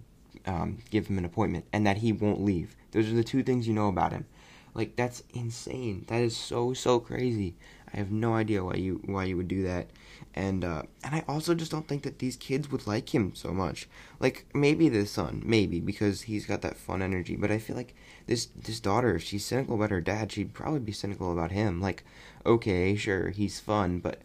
um, 0.46 0.78
give 0.90 1.06
him 1.06 1.18
an 1.18 1.24
appointment 1.24 1.64
and 1.72 1.86
that 1.86 1.98
he 1.98 2.12
won't 2.12 2.42
leave. 2.42 2.76
Those 2.92 3.10
are 3.10 3.14
the 3.14 3.24
two 3.24 3.42
things 3.42 3.66
you 3.68 3.74
know 3.74 3.88
about 3.88 4.12
him. 4.12 4.26
Like 4.74 4.96
that's 4.96 5.22
insane. 5.34 6.04
That 6.08 6.22
is 6.22 6.36
so 6.36 6.74
so 6.74 7.00
crazy. 7.00 7.56
I 7.92 7.96
have 7.98 8.10
no 8.10 8.34
idea 8.34 8.64
why 8.64 8.74
you 8.74 9.00
why 9.04 9.24
you 9.24 9.36
would 9.36 9.48
do 9.48 9.62
that. 9.64 9.90
And 10.34 10.64
uh, 10.64 10.82
and 11.02 11.14
I 11.14 11.24
also 11.26 11.54
just 11.54 11.72
don't 11.72 11.88
think 11.88 12.02
that 12.04 12.18
these 12.18 12.36
kids 12.36 12.70
would 12.70 12.86
like 12.86 13.14
him 13.14 13.34
so 13.34 13.52
much. 13.52 13.88
Like 14.20 14.46
maybe 14.54 14.88
the 14.88 15.06
son, 15.06 15.42
maybe 15.44 15.80
because 15.80 16.22
he's 16.22 16.46
got 16.46 16.62
that 16.62 16.76
fun 16.76 17.02
energy. 17.02 17.36
But 17.36 17.50
I 17.50 17.58
feel 17.58 17.76
like 17.76 17.94
this 18.26 18.46
this 18.46 18.80
daughter, 18.80 19.14
if 19.16 19.22
she's 19.22 19.44
cynical 19.44 19.74
about 19.74 19.90
her 19.90 20.00
dad, 20.00 20.32
she'd 20.32 20.54
probably 20.54 20.80
be 20.80 20.92
cynical 20.92 21.32
about 21.32 21.50
him. 21.50 21.80
Like, 21.80 22.04
okay, 22.46 22.94
sure, 22.96 23.30
he's 23.30 23.60
fun, 23.60 23.98
but 23.98 24.20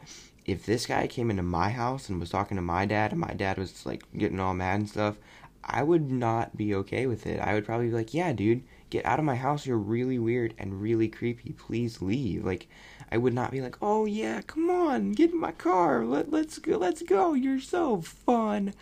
if 0.46 0.66
this 0.66 0.86
guy 0.86 1.08
came 1.08 1.32
into 1.32 1.44
my 1.44 1.70
house 1.70 2.08
and 2.08 2.20
was 2.20 2.30
talking 2.30 2.56
to 2.56 2.62
my 2.62 2.86
dad, 2.86 3.12
and 3.12 3.20
my 3.20 3.34
dad 3.34 3.58
was 3.58 3.86
like 3.86 4.04
getting 4.16 4.40
all 4.40 4.54
mad 4.54 4.80
and 4.80 4.90
stuff, 4.90 5.18
I 5.64 5.82
would 5.82 6.12
not 6.12 6.56
be 6.56 6.76
okay 6.76 7.08
with 7.08 7.26
it. 7.26 7.40
I 7.40 7.56
would 7.56 7.66
probably 7.66 7.88
be 7.88 7.94
like, 7.94 8.14
yeah, 8.14 8.32
dude, 8.32 8.64
get 8.92 9.06
out 9.06 9.18
of 9.18 9.26
my 9.26 9.36
house. 9.36 9.66
You're 9.66 9.78
really 9.78 10.20
weird 10.20 10.54
and 10.60 10.80
really 10.80 11.08
creepy. 11.08 11.54
Please 11.54 12.02
leave. 12.02 12.46
Like, 12.46 12.68
I 13.12 13.18
would 13.18 13.34
not 13.34 13.52
be 13.52 13.62
like, 13.62 13.78
oh 13.82 14.06
yeah, 14.06 14.42
come 14.42 14.70
on, 14.70 15.12
get 15.12 15.32
in 15.32 15.40
my 15.40 15.52
car. 15.52 16.06
Let, 16.06 16.32
let's 16.32 16.58
go. 16.60 16.78
Let's 16.78 17.04
go. 17.04 17.34
You're 17.34 17.60
so 17.60 18.02
fun. 18.02 18.74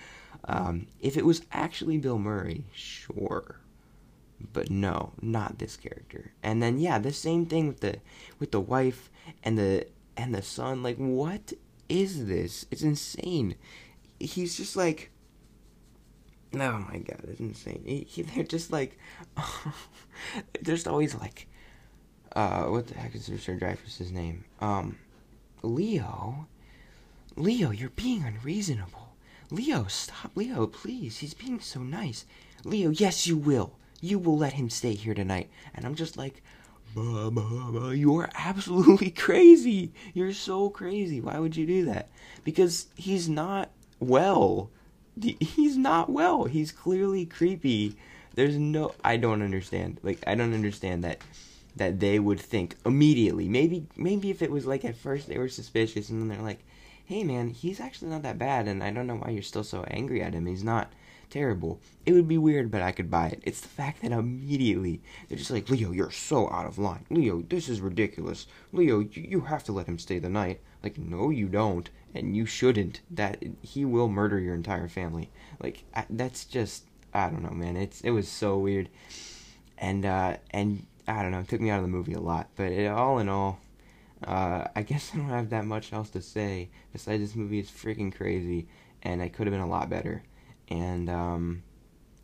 Um, 0.45 0.87
if 0.99 1.17
it 1.17 1.25
was 1.25 1.43
actually 1.51 1.97
Bill 1.97 2.19
Murray, 2.19 2.65
sure. 2.73 3.59
But 4.51 4.69
no, 4.69 5.13
not 5.21 5.59
this 5.59 5.77
character. 5.77 6.31
And 6.41 6.61
then 6.61 6.79
yeah, 6.79 6.99
the 6.99 7.13
same 7.13 7.45
thing 7.45 7.67
with 7.67 7.79
the 7.79 7.97
with 8.39 8.51
the 8.51 8.61
wife 8.61 9.09
and 9.43 9.57
the 9.57 9.87
and 10.17 10.33
the 10.33 10.41
son. 10.41 10.83
Like, 10.83 10.97
what 10.97 11.53
is 11.87 12.25
this? 12.25 12.65
It's 12.71 12.81
insane. 12.81 13.55
He's 14.19 14.57
just 14.57 14.75
like 14.75 15.11
Oh 16.55 16.85
my 16.87 16.99
god, 16.99 17.21
it's 17.27 17.39
insane. 17.39 17.83
He, 17.85 18.05
he, 18.07 18.21
they're 18.21 18.43
just 18.43 18.71
like, 18.71 18.97
they're 20.61 20.75
just 20.75 20.87
always 20.87 21.15
like, 21.15 21.47
uh, 22.33 22.63
what 22.63 22.87
the 22.87 22.95
heck 22.95 23.15
is 23.15 23.29
Richard 23.29 23.59
Dreyfuss's 23.59 24.11
name? 24.11 24.43
Um, 24.59 24.97
Leo, 25.61 26.47
Leo, 27.35 27.71
you're 27.71 27.89
being 27.89 28.23
unreasonable. 28.23 29.15
Leo, 29.49 29.85
stop, 29.87 30.31
Leo, 30.35 30.67
please. 30.67 31.19
He's 31.19 31.33
being 31.33 31.59
so 31.59 31.81
nice. 31.81 32.25
Leo, 32.63 32.89
yes, 32.89 33.27
you 33.27 33.37
will. 33.37 33.73
You 34.01 34.19
will 34.19 34.37
let 34.37 34.53
him 34.53 34.69
stay 34.69 34.93
here 34.93 35.13
tonight. 35.13 35.49
And 35.73 35.85
I'm 35.85 35.95
just 35.95 36.17
like, 36.17 36.41
you're 36.95 38.29
absolutely 38.35 39.09
crazy. 39.25 39.93
You're 40.13 40.33
so 40.33 40.69
crazy. 40.69 41.21
Why 41.21 41.39
would 41.39 41.55
you 41.55 41.65
do 41.65 41.85
that? 41.85 42.09
Because 42.43 42.87
he's 42.95 43.29
not 43.29 43.69
well 43.99 44.69
he's 45.15 45.77
not 45.77 46.09
well. 46.09 46.45
He's 46.45 46.71
clearly 46.71 47.25
creepy. 47.25 47.95
There's 48.35 48.57
no 48.57 48.93
I 49.03 49.17
don't 49.17 49.41
understand. 49.41 49.99
Like 50.03 50.19
I 50.25 50.35
don't 50.35 50.53
understand 50.53 51.03
that 51.03 51.19
that 51.75 51.99
they 51.99 52.19
would 52.19 52.39
think 52.39 52.75
immediately. 52.85 53.47
Maybe 53.47 53.87
maybe 53.95 54.29
if 54.29 54.41
it 54.41 54.51
was 54.51 54.65
like 54.65 54.85
at 54.85 54.95
first 54.95 55.27
they 55.27 55.37
were 55.37 55.49
suspicious 55.49 56.09
and 56.09 56.21
then 56.21 56.27
they're 56.29 56.45
like, 56.45 56.63
"Hey 57.05 57.23
man, 57.23 57.49
he's 57.49 57.79
actually 57.79 58.11
not 58.11 58.23
that 58.23 58.39
bad 58.39 58.67
and 58.67 58.83
I 58.83 58.91
don't 58.91 59.07
know 59.07 59.15
why 59.15 59.31
you're 59.31 59.43
still 59.43 59.63
so 59.63 59.83
angry 59.89 60.21
at 60.21 60.33
him. 60.33 60.45
He's 60.45 60.63
not 60.63 60.93
terrible." 61.29 61.79
It 62.05 62.13
would 62.13 62.27
be 62.27 62.37
weird, 62.37 62.71
but 62.71 62.81
I 62.81 62.91
could 62.91 63.09
buy 63.09 63.27
it. 63.27 63.41
It's 63.43 63.61
the 63.61 63.67
fact 63.67 64.01
that 64.01 64.11
immediately 64.11 65.01
they're 65.27 65.37
just 65.37 65.51
like, 65.51 65.69
"Leo, 65.69 65.91
you're 65.91 66.11
so 66.11 66.49
out 66.49 66.65
of 66.65 66.77
line. 66.77 67.05
Leo, 67.09 67.41
this 67.41 67.69
is 67.69 67.81
ridiculous. 67.81 68.47
Leo, 68.71 68.99
you, 68.99 69.09
you 69.21 69.41
have 69.41 69.63
to 69.65 69.71
let 69.71 69.87
him 69.87 69.99
stay 69.99 70.19
the 70.19 70.29
night." 70.29 70.61
Like, 70.83 70.97
"No, 70.97 71.29
you 71.29 71.47
don't." 71.47 71.89
and 72.15 72.35
you 72.35 72.45
shouldn't. 72.45 73.01
That 73.09 73.43
he 73.61 73.85
will 73.85 74.07
murder 74.07 74.39
your 74.39 74.55
entire 74.55 74.87
family. 74.87 75.29
Like 75.61 75.83
I, 75.95 76.05
that's 76.09 76.45
just 76.45 76.85
I 77.13 77.29
don't 77.29 77.43
know, 77.43 77.51
man. 77.51 77.75
It's 77.75 78.01
it 78.01 78.11
was 78.11 78.27
so 78.27 78.57
weird, 78.57 78.89
and 79.77 80.05
uh, 80.05 80.37
and 80.51 80.85
I 81.07 81.21
don't 81.21 81.31
know. 81.31 81.39
It 81.39 81.47
took 81.47 81.61
me 81.61 81.69
out 81.69 81.77
of 81.77 81.83
the 81.83 81.89
movie 81.89 82.13
a 82.13 82.19
lot, 82.19 82.49
but 82.55 82.71
it, 82.71 82.87
all 82.87 83.19
in 83.19 83.29
all, 83.29 83.59
uh, 84.25 84.65
I 84.75 84.83
guess 84.83 85.11
I 85.13 85.17
don't 85.17 85.29
have 85.29 85.49
that 85.49 85.65
much 85.65 85.93
else 85.93 86.09
to 86.11 86.21
say. 86.21 86.69
Besides, 86.91 87.21
this 87.21 87.35
movie 87.35 87.59
is 87.59 87.69
freaking 87.69 88.15
crazy, 88.15 88.67
and 89.01 89.21
it 89.21 89.33
could 89.33 89.47
have 89.47 89.53
been 89.53 89.61
a 89.61 89.67
lot 89.67 89.89
better. 89.89 90.23
And 90.69 91.09
um, 91.09 91.63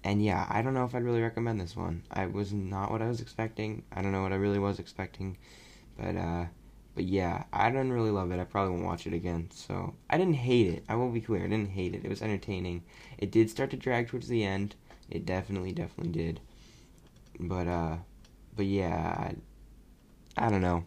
and 0.03 0.23
yeah, 0.23 0.45
I 0.49 0.61
don't 0.61 0.73
know 0.73 0.85
if 0.85 0.95
I'd 0.95 1.03
really 1.03 1.21
recommend 1.21 1.59
this 1.59 1.75
one. 1.75 2.03
I 2.11 2.25
was 2.27 2.53
not 2.53 2.91
what 2.91 3.01
I 3.01 3.07
was 3.07 3.21
expecting. 3.21 3.83
I 3.91 4.01
don't 4.01 4.11
know 4.11 4.23
what 4.23 4.33
I 4.33 4.37
really 4.37 4.59
was 4.59 4.79
expecting, 4.79 5.37
but 5.97 6.15
uh 6.15 6.45
but 6.95 7.05
yeah, 7.05 7.43
I 7.53 7.69
didn't 7.69 7.93
really 7.93 8.09
love 8.11 8.31
it. 8.31 8.39
I 8.39 8.43
probably 8.43 8.73
won't 8.73 8.85
watch 8.85 9.07
it 9.07 9.13
again. 9.13 9.49
So 9.53 9.93
I 10.09 10.17
didn't 10.17 10.33
hate 10.35 10.67
it. 10.67 10.83
I 10.89 10.95
will 10.95 11.09
be 11.11 11.21
clear. 11.21 11.43
I 11.43 11.47
didn't 11.47 11.69
hate 11.71 11.93
it. 11.95 12.03
It 12.03 12.09
was 12.09 12.21
entertaining. 12.21 12.83
It 13.17 13.31
did 13.31 13.49
start 13.49 13.69
to 13.71 13.77
drag 13.77 14.07
towards 14.07 14.27
the 14.27 14.43
end. 14.43 14.75
It 15.09 15.25
definitely, 15.25 15.71
definitely 15.71 16.11
did. 16.11 16.41
But 17.39 17.67
uh, 17.67 17.97
but 18.55 18.65
yeah, 18.65 19.33
I, 20.37 20.45
I 20.45 20.49
don't 20.49 20.61
know. 20.61 20.85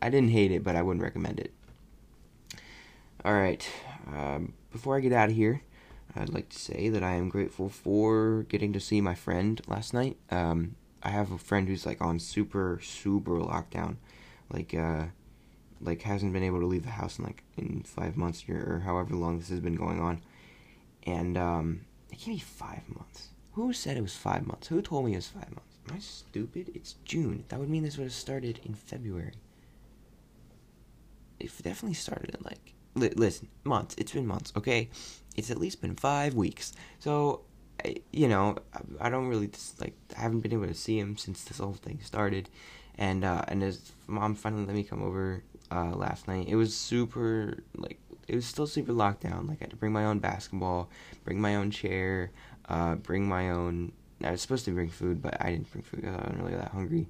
I 0.00 0.10
didn't 0.10 0.30
hate 0.30 0.52
it, 0.52 0.62
but 0.62 0.76
I 0.76 0.82
wouldn't 0.82 1.02
recommend 1.02 1.40
it. 1.40 1.52
All 3.24 3.34
right. 3.34 3.68
Um, 4.06 4.54
before 4.70 4.96
I 4.96 5.00
get 5.00 5.12
out 5.12 5.30
of 5.30 5.34
here, 5.34 5.62
I'd 6.14 6.28
like 6.28 6.48
to 6.50 6.58
say 6.58 6.88
that 6.88 7.02
I 7.02 7.14
am 7.14 7.28
grateful 7.28 7.68
for 7.68 8.44
getting 8.48 8.72
to 8.72 8.80
see 8.80 9.00
my 9.00 9.14
friend 9.14 9.60
last 9.66 9.92
night. 9.92 10.16
Um, 10.30 10.76
I 11.02 11.10
have 11.10 11.30
a 11.30 11.38
friend 11.38 11.68
who's 11.68 11.86
like 11.86 12.00
on 12.00 12.18
super 12.18 12.80
super 12.82 13.38
lockdown, 13.38 13.96
like 14.50 14.74
uh 14.74 15.06
like 15.80 16.02
hasn't 16.02 16.32
been 16.32 16.42
able 16.42 16.60
to 16.60 16.66
leave 16.66 16.84
the 16.84 16.90
house 16.90 17.18
in 17.18 17.24
like 17.24 17.42
in 17.56 17.82
five 17.84 18.16
months 18.16 18.44
or, 18.48 18.80
however 18.80 19.14
long 19.14 19.38
this 19.38 19.48
has 19.50 19.60
been 19.60 19.74
going 19.76 20.00
on, 20.00 20.22
and 21.04 21.36
um, 21.36 21.80
it 22.10 22.18
can't 22.18 22.36
be 22.36 22.40
five 22.40 22.88
months. 22.88 23.28
Who 23.52 23.72
said 23.72 23.96
it 23.96 24.02
was 24.02 24.16
five 24.16 24.46
months? 24.46 24.68
Who 24.68 24.82
told 24.82 25.04
me 25.04 25.12
it 25.12 25.16
was 25.16 25.28
five 25.28 25.50
months? 25.50 25.75
Am 25.88 25.96
I 25.96 25.98
stupid? 26.00 26.72
It's 26.74 26.96
June. 27.04 27.44
That 27.48 27.60
would 27.60 27.70
mean 27.70 27.82
this 27.82 27.96
would 27.96 28.04
have 28.04 28.12
started 28.12 28.60
in 28.64 28.74
February. 28.74 29.34
It 31.38 31.52
definitely 31.62 31.94
started 31.94 32.34
in 32.34 32.42
like 32.42 32.74
li- 32.94 33.12
listen 33.14 33.48
months. 33.64 33.94
It's 33.98 34.12
been 34.12 34.26
months. 34.26 34.52
Okay, 34.56 34.88
it's 35.36 35.50
at 35.50 35.58
least 35.58 35.80
been 35.80 35.94
five 35.94 36.34
weeks. 36.34 36.72
So 36.98 37.42
you 38.12 38.28
know, 38.28 38.56
I 39.00 39.10
don't 39.10 39.28
really 39.28 39.48
just, 39.48 39.80
like 39.80 39.94
I 40.16 40.20
haven't 40.20 40.40
been 40.40 40.52
able 40.52 40.66
to 40.66 40.74
see 40.74 40.98
him 40.98 41.16
since 41.16 41.44
this 41.44 41.58
whole 41.58 41.74
thing 41.74 42.00
started, 42.02 42.48
and 42.96 43.24
uh, 43.24 43.42
and 43.48 43.62
his 43.62 43.92
mom 44.06 44.34
finally 44.34 44.64
let 44.64 44.74
me 44.74 44.82
come 44.82 45.02
over 45.02 45.42
uh, 45.70 45.90
last 45.94 46.28
night. 46.28 46.46
It 46.48 46.56
was 46.56 46.74
super 46.76 47.58
like 47.76 47.98
it 48.28 48.34
was 48.34 48.46
still 48.46 48.66
super 48.66 48.92
locked 48.92 49.22
down. 49.22 49.46
Like 49.46 49.58
I 49.60 49.64
had 49.64 49.70
to 49.70 49.76
bring 49.76 49.92
my 49.92 50.04
own 50.04 50.18
basketball, 50.18 50.88
bring 51.24 51.40
my 51.40 51.56
own 51.56 51.70
chair, 51.70 52.30
uh, 52.68 52.96
bring 52.96 53.28
my 53.28 53.50
own. 53.50 53.92
I 54.24 54.30
was 54.30 54.40
supposed 54.40 54.64
to 54.66 54.70
bring 54.72 54.88
food, 54.88 55.22
but 55.22 55.36
I 55.40 55.50
didn't 55.50 55.70
bring 55.70 55.82
food 55.82 56.00
because 56.02 56.14
I 56.14 56.20
wasn't 56.20 56.42
really 56.42 56.56
that 56.56 56.70
hungry. 56.70 57.08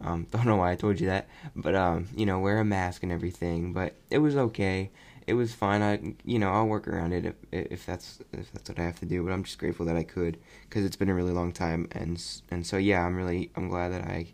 Um, 0.00 0.26
don't 0.30 0.46
know 0.46 0.56
why 0.56 0.72
I 0.72 0.76
told 0.76 1.00
you 1.00 1.06
that, 1.08 1.28
but 1.56 1.74
um, 1.74 2.08
you 2.16 2.26
know, 2.26 2.38
wear 2.38 2.58
a 2.58 2.64
mask 2.64 3.02
and 3.02 3.12
everything. 3.12 3.72
But 3.72 3.94
it 4.10 4.18
was 4.18 4.36
okay. 4.36 4.90
It 5.26 5.34
was 5.34 5.54
fine. 5.54 5.82
I, 5.82 6.14
you 6.24 6.38
know, 6.38 6.50
I'll 6.50 6.66
work 6.66 6.88
around 6.88 7.12
it 7.12 7.26
if 7.26 7.34
if 7.52 7.86
that's 7.86 8.20
if 8.32 8.50
that's 8.52 8.70
what 8.70 8.78
I 8.78 8.82
have 8.82 8.98
to 9.00 9.06
do. 9.06 9.22
But 9.22 9.32
I'm 9.32 9.44
just 9.44 9.58
grateful 9.58 9.86
that 9.86 9.96
I 9.96 10.02
could 10.02 10.38
because 10.68 10.84
it's 10.84 10.96
been 10.96 11.10
a 11.10 11.14
really 11.14 11.32
long 11.32 11.52
time, 11.52 11.88
and 11.92 12.22
and 12.50 12.66
so 12.66 12.76
yeah, 12.76 13.04
I'm 13.04 13.16
really 13.16 13.50
I'm 13.56 13.68
glad 13.68 13.92
that 13.92 14.02
I 14.02 14.32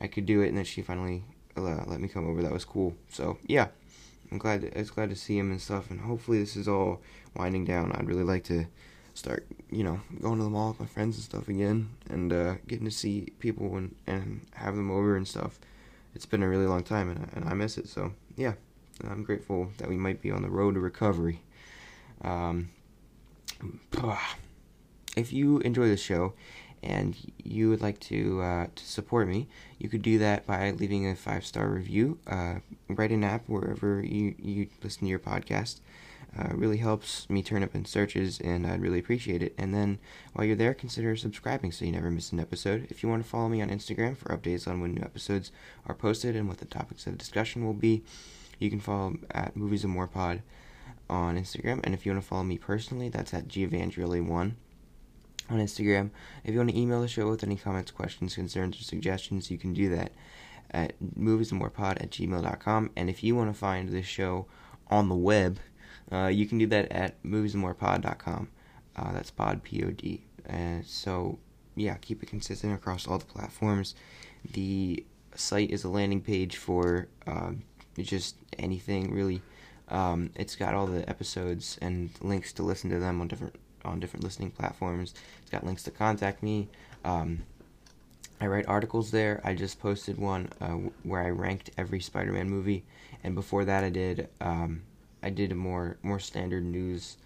I 0.00 0.06
could 0.06 0.26
do 0.26 0.42
it, 0.42 0.48
and 0.48 0.58
that 0.58 0.66
she 0.66 0.82
finally 0.82 1.24
let 1.56 2.00
me 2.00 2.08
come 2.08 2.28
over. 2.28 2.42
That 2.42 2.52
was 2.52 2.64
cool. 2.64 2.94
So 3.10 3.38
yeah, 3.46 3.68
I'm 4.30 4.38
glad. 4.38 4.72
I 4.74 4.78
was 4.78 4.90
glad 4.90 5.10
to 5.10 5.16
see 5.16 5.38
him 5.38 5.50
and 5.50 5.60
stuff. 5.60 5.90
And 5.90 6.00
hopefully 6.00 6.38
this 6.38 6.56
is 6.56 6.68
all 6.68 7.00
winding 7.34 7.64
down. 7.64 7.92
I'd 7.92 8.06
really 8.06 8.24
like 8.24 8.44
to 8.44 8.66
start, 9.18 9.46
you 9.70 9.84
know, 9.84 10.00
going 10.20 10.38
to 10.38 10.44
the 10.44 10.50
mall 10.50 10.70
with 10.70 10.80
my 10.80 10.86
friends 10.86 11.16
and 11.16 11.24
stuff 11.24 11.48
again, 11.48 11.90
and 12.08 12.32
uh, 12.32 12.54
getting 12.66 12.84
to 12.84 12.90
see 12.90 13.32
people 13.38 13.76
and 13.76 13.94
and 14.06 14.46
have 14.54 14.76
them 14.76 14.90
over 14.90 15.16
and 15.16 15.26
stuff. 15.26 15.58
It's 16.14 16.26
been 16.26 16.42
a 16.42 16.48
really 16.48 16.66
long 16.66 16.84
time, 16.84 17.10
and 17.10 17.28
and 17.34 17.48
I 17.48 17.54
miss 17.54 17.78
it. 17.78 17.88
So 17.88 18.12
yeah, 18.36 18.54
I'm 19.08 19.24
grateful 19.24 19.70
that 19.78 19.88
we 19.88 19.96
might 19.96 20.22
be 20.22 20.30
on 20.30 20.42
the 20.42 20.50
road 20.50 20.74
to 20.74 20.80
recovery. 20.80 21.40
Um, 22.22 22.70
if 25.16 25.32
you 25.32 25.58
enjoy 25.58 25.88
the 25.88 25.96
show 25.96 26.34
and 26.82 27.16
you 27.42 27.70
would 27.70 27.80
like 27.80 27.98
to 27.98 28.40
uh, 28.40 28.66
to 28.74 28.86
support 28.86 29.28
me, 29.28 29.48
you 29.78 29.88
could 29.88 30.02
do 30.02 30.18
that 30.18 30.46
by 30.46 30.70
leaving 30.70 31.08
a 31.08 31.14
five 31.14 31.44
star 31.44 31.68
review. 31.68 32.18
Uh, 32.26 32.56
write 32.88 33.10
an 33.10 33.24
app 33.24 33.48
wherever 33.48 34.02
you, 34.02 34.34
you 34.38 34.68
listen 34.82 35.00
to 35.02 35.06
your 35.06 35.18
podcast. 35.18 35.80
Uh, 36.38 36.50
really 36.52 36.76
helps 36.76 37.28
me 37.28 37.42
turn 37.42 37.64
up 37.64 37.74
in 37.74 37.84
searches, 37.84 38.38
and 38.40 38.64
I'd 38.64 38.80
really 38.80 39.00
appreciate 39.00 39.42
it. 39.42 39.54
And 39.58 39.74
then 39.74 39.98
while 40.34 40.46
you're 40.46 40.54
there, 40.54 40.72
consider 40.72 41.16
subscribing 41.16 41.72
so 41.72 41.84
you 41.84 41.90
never 41.90 42.10
miss 42.10 42.30
an 42.30 42.38
episode. 42.38 42.86
If 42.90 43.02
you 43.02 43.08
want 43.08 43.24
to 43.24 43.28
follow 43.28 43.48
me 43.48 43.60
on 43.60 43.70
Instagram 43.70 44.16
for 44.16 44.28
updates 44.28 44.68
on 44.68 44.80
when 44.80 44.94
new 44.94 45.02
episodes 45.02 45.50
are 45.86 45.94
posted 45.94 46.36
and 46.36 46.46
what 46.46 46.58
the 46.58 46.64
topics 46.64 47.06
of 47.08 47.18
discussion 47.18 47.66
will 47.66 47.74
be, 47.74 48.04
you 48.60 48.70
can 48.70 48.78
follow 48.78 49.16
at 49.32 49.56
Movies 49.56 49.82
and 49.82 49.92
More 49.92 50.06
Pod 50.06 50.42
on 51.10 51.36
Instagram. 51.36 51.80
And 51.82 51.92
if 51.92 52.06
you 52.06 52.12
want 52.12 52.22
to 52.22 52.28
follow 52.28 52.44
me 52.44 52.58
personally, 52.58 53.08
that's 53.08 53.34
at 53.34 53.48
Giovandrioli1 53.48 54.52
on 55.50 55.58
Instagram. 55.58 56.10
If 56.44 56.52
you 56.52 56.58
want 56.58 56.70
to 56.70 56.78
email 56.78 57.00
the 57.00 57.08
show 57.08 57.28
with 57.28 57.42
any 57.42 57.56
comments, 57.56 57.90
questions, 57.90 58.36
concerns, 58.36 58.80
or 58.80 58.84
suggestions, 58.84 59.50
you 59.50 59.58
can 59.58 59.72
do 59.72 59.88
that 59.90 60.12
at 60.70 60.94
moviesandmorepod 61.00 62.02
at 62.02 62.10
gmail.com. 62.10 62.90
And 62.94 63.10
if 63.10 63.24
you 63.24 63.34
want 63.34 63.52
to 63.52 63.58
find 63.58 63.88
this 63.88 64.06
show 64.06 64.46
on 64.88 65.08
the 65.08 65.14
web, 65.14 65.58
uh, 66.12 66.26
you 66.26 66.46
can 66.46 66.58
do 66.58 66.66
that 66.66 66.90
at 66.92 67.22
moviesandmorepod.com. 67.22 68.48
Uh, 68.96 69.12
that's 69.12 69.30
pod, 69.30 69.62
P-O-D. 69.62 70.22
Uh, 70.48 70.82
so, 70.84 71.38
yeah, 71.76 71.96
keep 72.00 72.22
it 72.22 72.26
consistent 72.26 72.74
across 72.74 73.06
all 73.06 73.18
the 73.18 73.24
platforms. 73.24 73.94
The 74.52 75.04
site 75.34 75.70
is 75.70 75.84
a 75.84 75.88
landing 75.88 76.20
page 76.20 76.56
for 76.56 77.08
um, 77.26 77.62
just 77.98 78.36
anything, 78.58 79.12
really. 79.12 79.42
Um, 79.88 80.30
it's 80.34 80.56
got 80.56 80.74
all 80.74 80.86
the 80.86 81.08
episodes 81.08 81.78
and 81.80 82.10
links 82.20 82.52
to 82.54 82.62
listen 82.62 82.90
to 82.90 82.98
them 82.98 83.20
on 83.20 83.28
different 83.28 83.54
on 83.84 84.00
different 84.00 84.24
listening 84.24 84.50
platforms. 84.50 85.14
It's 85.40 85.50
got 85.50 85.64
links 85.64 85.82
to 85.84 85.90
contact 85.90 86.42
me. 86.42 86.68
Um, 87.04 87.44
I 88.40 88.46
write 88.46 88.66
articles 88.68 89.10
there. 89.10 89.40
I 89.44 89.54
just 89.54 89.80
posted 89.80 90.18
one 90.18 90.50
uh, 90.60 90.90
where 91.02 91.22
I 91.22 91.30
ranked 91.30 91.70
every 91.78 92.00
Spider-Man 92.00 92.50
movie, 92.50 92.84
and 93.24 93.34
before 93.34 93.64
that, 93.64 93.84
I 93.84 93.90
did 93.90 94.28
um, 94.40 94.82
I 95.22 95.30
did 95.30 95.52
a 95.52 95.54
more 95.54 95.98
more 96.02 96.18
standard 96.18 96.64
news 96.64 97.16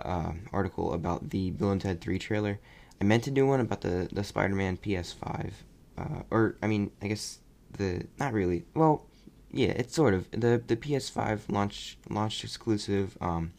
uh, 0.00 0.32
article 0.52 0.92
about 0.92 1.30
the 1.30 1.50
Bill 1.50 1.70
and 1.70 1.80
Ted 1.80 2.00
Three 2.00 2.18
trailer. 2.18 2.58
I 3.00 3.04
meant 3.04 3.24
to 3.24 3.30
do 3.30 3.46
one 3.46 3.60
about 3.60 3.80
the 3.80 4.08
the 4.12 4.24
Spider-Man 4.24 4.78
PS5, 4.78 5.52
uh, 5.98 6.22
or 6.30 6.56
I 6.62 6.66
mean, 6.66 6.90
I 7.02 7.08
guess 7.08 7.38
the 7.72 8.06
not 8.18 8.32
really. 8.32 8.64
Well, 8.74 9.06
yeah, 9.50 9.68
it's 9.68 9.94
sort 9.94 10.14
of 10.14 10.30
the 10.30 10.62
the 10.66 10.76
PS5 10.76 11.50
launch 11.50 11.98
launch 12.08 12.44
exclusive 12.44 13.16
um, 13.20 13.52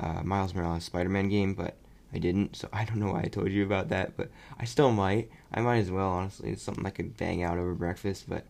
uh, 0.00 0.22
Miles 0.22 0.54
Morales 0.54 0.84
Spider-Man 0.84 1.28
game, 1.28 1.54
but 1.54 1.76
I 2.12 2.18
didn't, 2.18 2.56
so 2.56 2.68
I 2.72 2.84
don't 2.84 2.98
know 2.98 3.12
why 3.12 3.22
I 3.24 3.28
told 3.28 3.50
you 3.50 3.64
about 3.64 3.88
that, 3.88 4.16
but 4.16 4.30
I 4.58 4.64
still 4.64 4.92
might. 4.92 5.30
I 5.52 5.60
might 5.60 5.78
as 5.78 5.90
well, 5.90 6.10
honestly. 6.10 6.50
It's 6.50 6.62
something 6.62 6.86
I 6.86 6.90
could 6.90 7.16
bang 7.16 7.42
out 7.42 7.58
over 7.58 7.74
breakfast, 7.74 8.28
but 8.28 8.46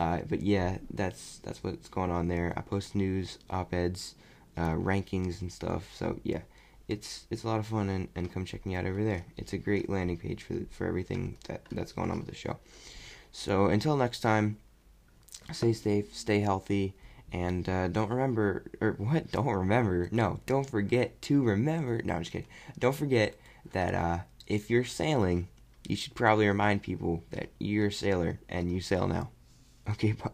uh, 0.00 0.20
but 0.26 0.40
yeah, 0.40 0.78
that's 0.94 1.40
that's 1.42 1.62
what's 1.62 1.90
going 1.90 2.10
on 2.10 2.28
there. 2.28 2.54
I 2.56 2.62
post 2.62 2.94
news, 2.94 3.38
op-eds, 3.50 4.14
uh, 4.56 4.70
rankings, 4.70 5.42
and 5.42 5.52
stuff. 5.52 5.90
So 5.94 6.18
yeah, 6.24 6.40
it's 6.88 7.26
it's 7.30 7.44
a 7.44 7.46
lot 7.46 7.58
of 7.58 7.66
fun, 7.66 7.90
and, 7.90 8.08
and 8.16 8.32
come 8.32 8.46
check 8.46 8.64
me 8.64 8.74
out 8.74 8.86
over 8.86 9.04
there. 9.04 9.26
It's 9.36 9.52
a 9.52 9.58
great 9.58 9.90
landing 9.90 10.16
page 10.16 10.42
for 10.42 10.54
for 10.70 10.86
everything 10.86 11.36
that 11.48 11.66
that's 11.70 11.92
going 11.92 12.10
on 12.10 12.16
with 12.16 12.28
the 12.28 12.34
show. 12.34 12.56
So 13.30 13.66
until 13.66 13.94
next 13.94 14.20
time, 14.20 14.56
stay 15.52 15.74
safe, 15.74 16.16
stay 16.16 16.40
healthy, 16.40 16.94
and 17.30 17.68
uh, 17.68 17.88
don't 17.88 18.08
remember, 18.08 18.64
or 18.80 18.92
what? 18.92 19.30
Don't 19.32 19.46
remember? 19.46 20.08
No, 20.10 20.40
don't 20.46 20.68
forget 20.68 21.20
to 21.22 21.42
remember. 21.42 22.00
No, 22.02 22.14
I'm 22.14 22.22
just 22.22 22.32
kidding. 22.32 22.48
Don't 22.78 22.96
forget 22.96 23.34
that 23.72 23.94
uh, 23.94 24.18
if 24.46 24.70
you're 24.70 24.84
sailing, 24.84 25.48
you 25.86 25.94
should 25.94 26.14
probably 26.14 26.48
remind 26.48 26.82
people 26.82 27.22
that 27.32 27.50
you're 27.58 27.88
a 27.88 27.92
sailor 27.92 28.40
and 28.48 28.72
you 28.72 28.80
sail 28.80 29.06
now. 29.06 29.28
Okay, 29.88 30.12
bye. 30.12 30.30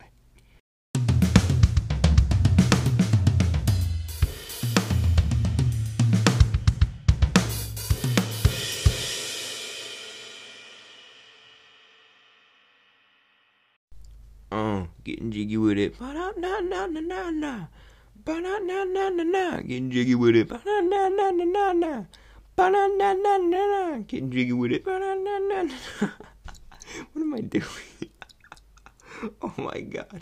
Oh, 14.53 14.89
getting 15.05 15.31
jiggy 15.31 15.57
with 15.57 15.79
it. 15.79 15.99
Ba 15.99 16.13
na 16.13 16.31
na 16.33 16.87
na 16.87 16.87
na 16.87 17.31
na. 17.31 17.67
Ba 18.25 18.41
na 18.41 18.59
na 18.59 18.85
na 18.85 19.09
na 19.11 19.25
na. 19.25 19.61
Getting 19.61 19.91
jiggy 19.91 20.15
with 20.15 20.37
it. 20.37 20.49
Ba 20.49 20.61
na 20.65 20.81
na 20.81 21.09
na 21.09 21.31
na 21.31 21.45
na 21.45 21.73
na. 21.73 21.93
Ba 22.57 22.71
na 22.71 22.87
na 22.89 23.13
na 23.13 23.37
na 23.39 23.63
na. 23.67 23.99
Getting 24.07 24.31
jiggy 24.31 24.53
with 24.53 24.73
it. 24.73 24.85
Ba 24.85 24.99
na 24.99 25.15
na 25.15 25.39
na 25.39 25.63
na. 25.63 25.77
What 27.13 27.23
am 27.23 27.35
I 27.35 27.41
doing? 27.41 27.96
oh 29.43 29.55
my 29.59 29.81
god. 29.81 30.21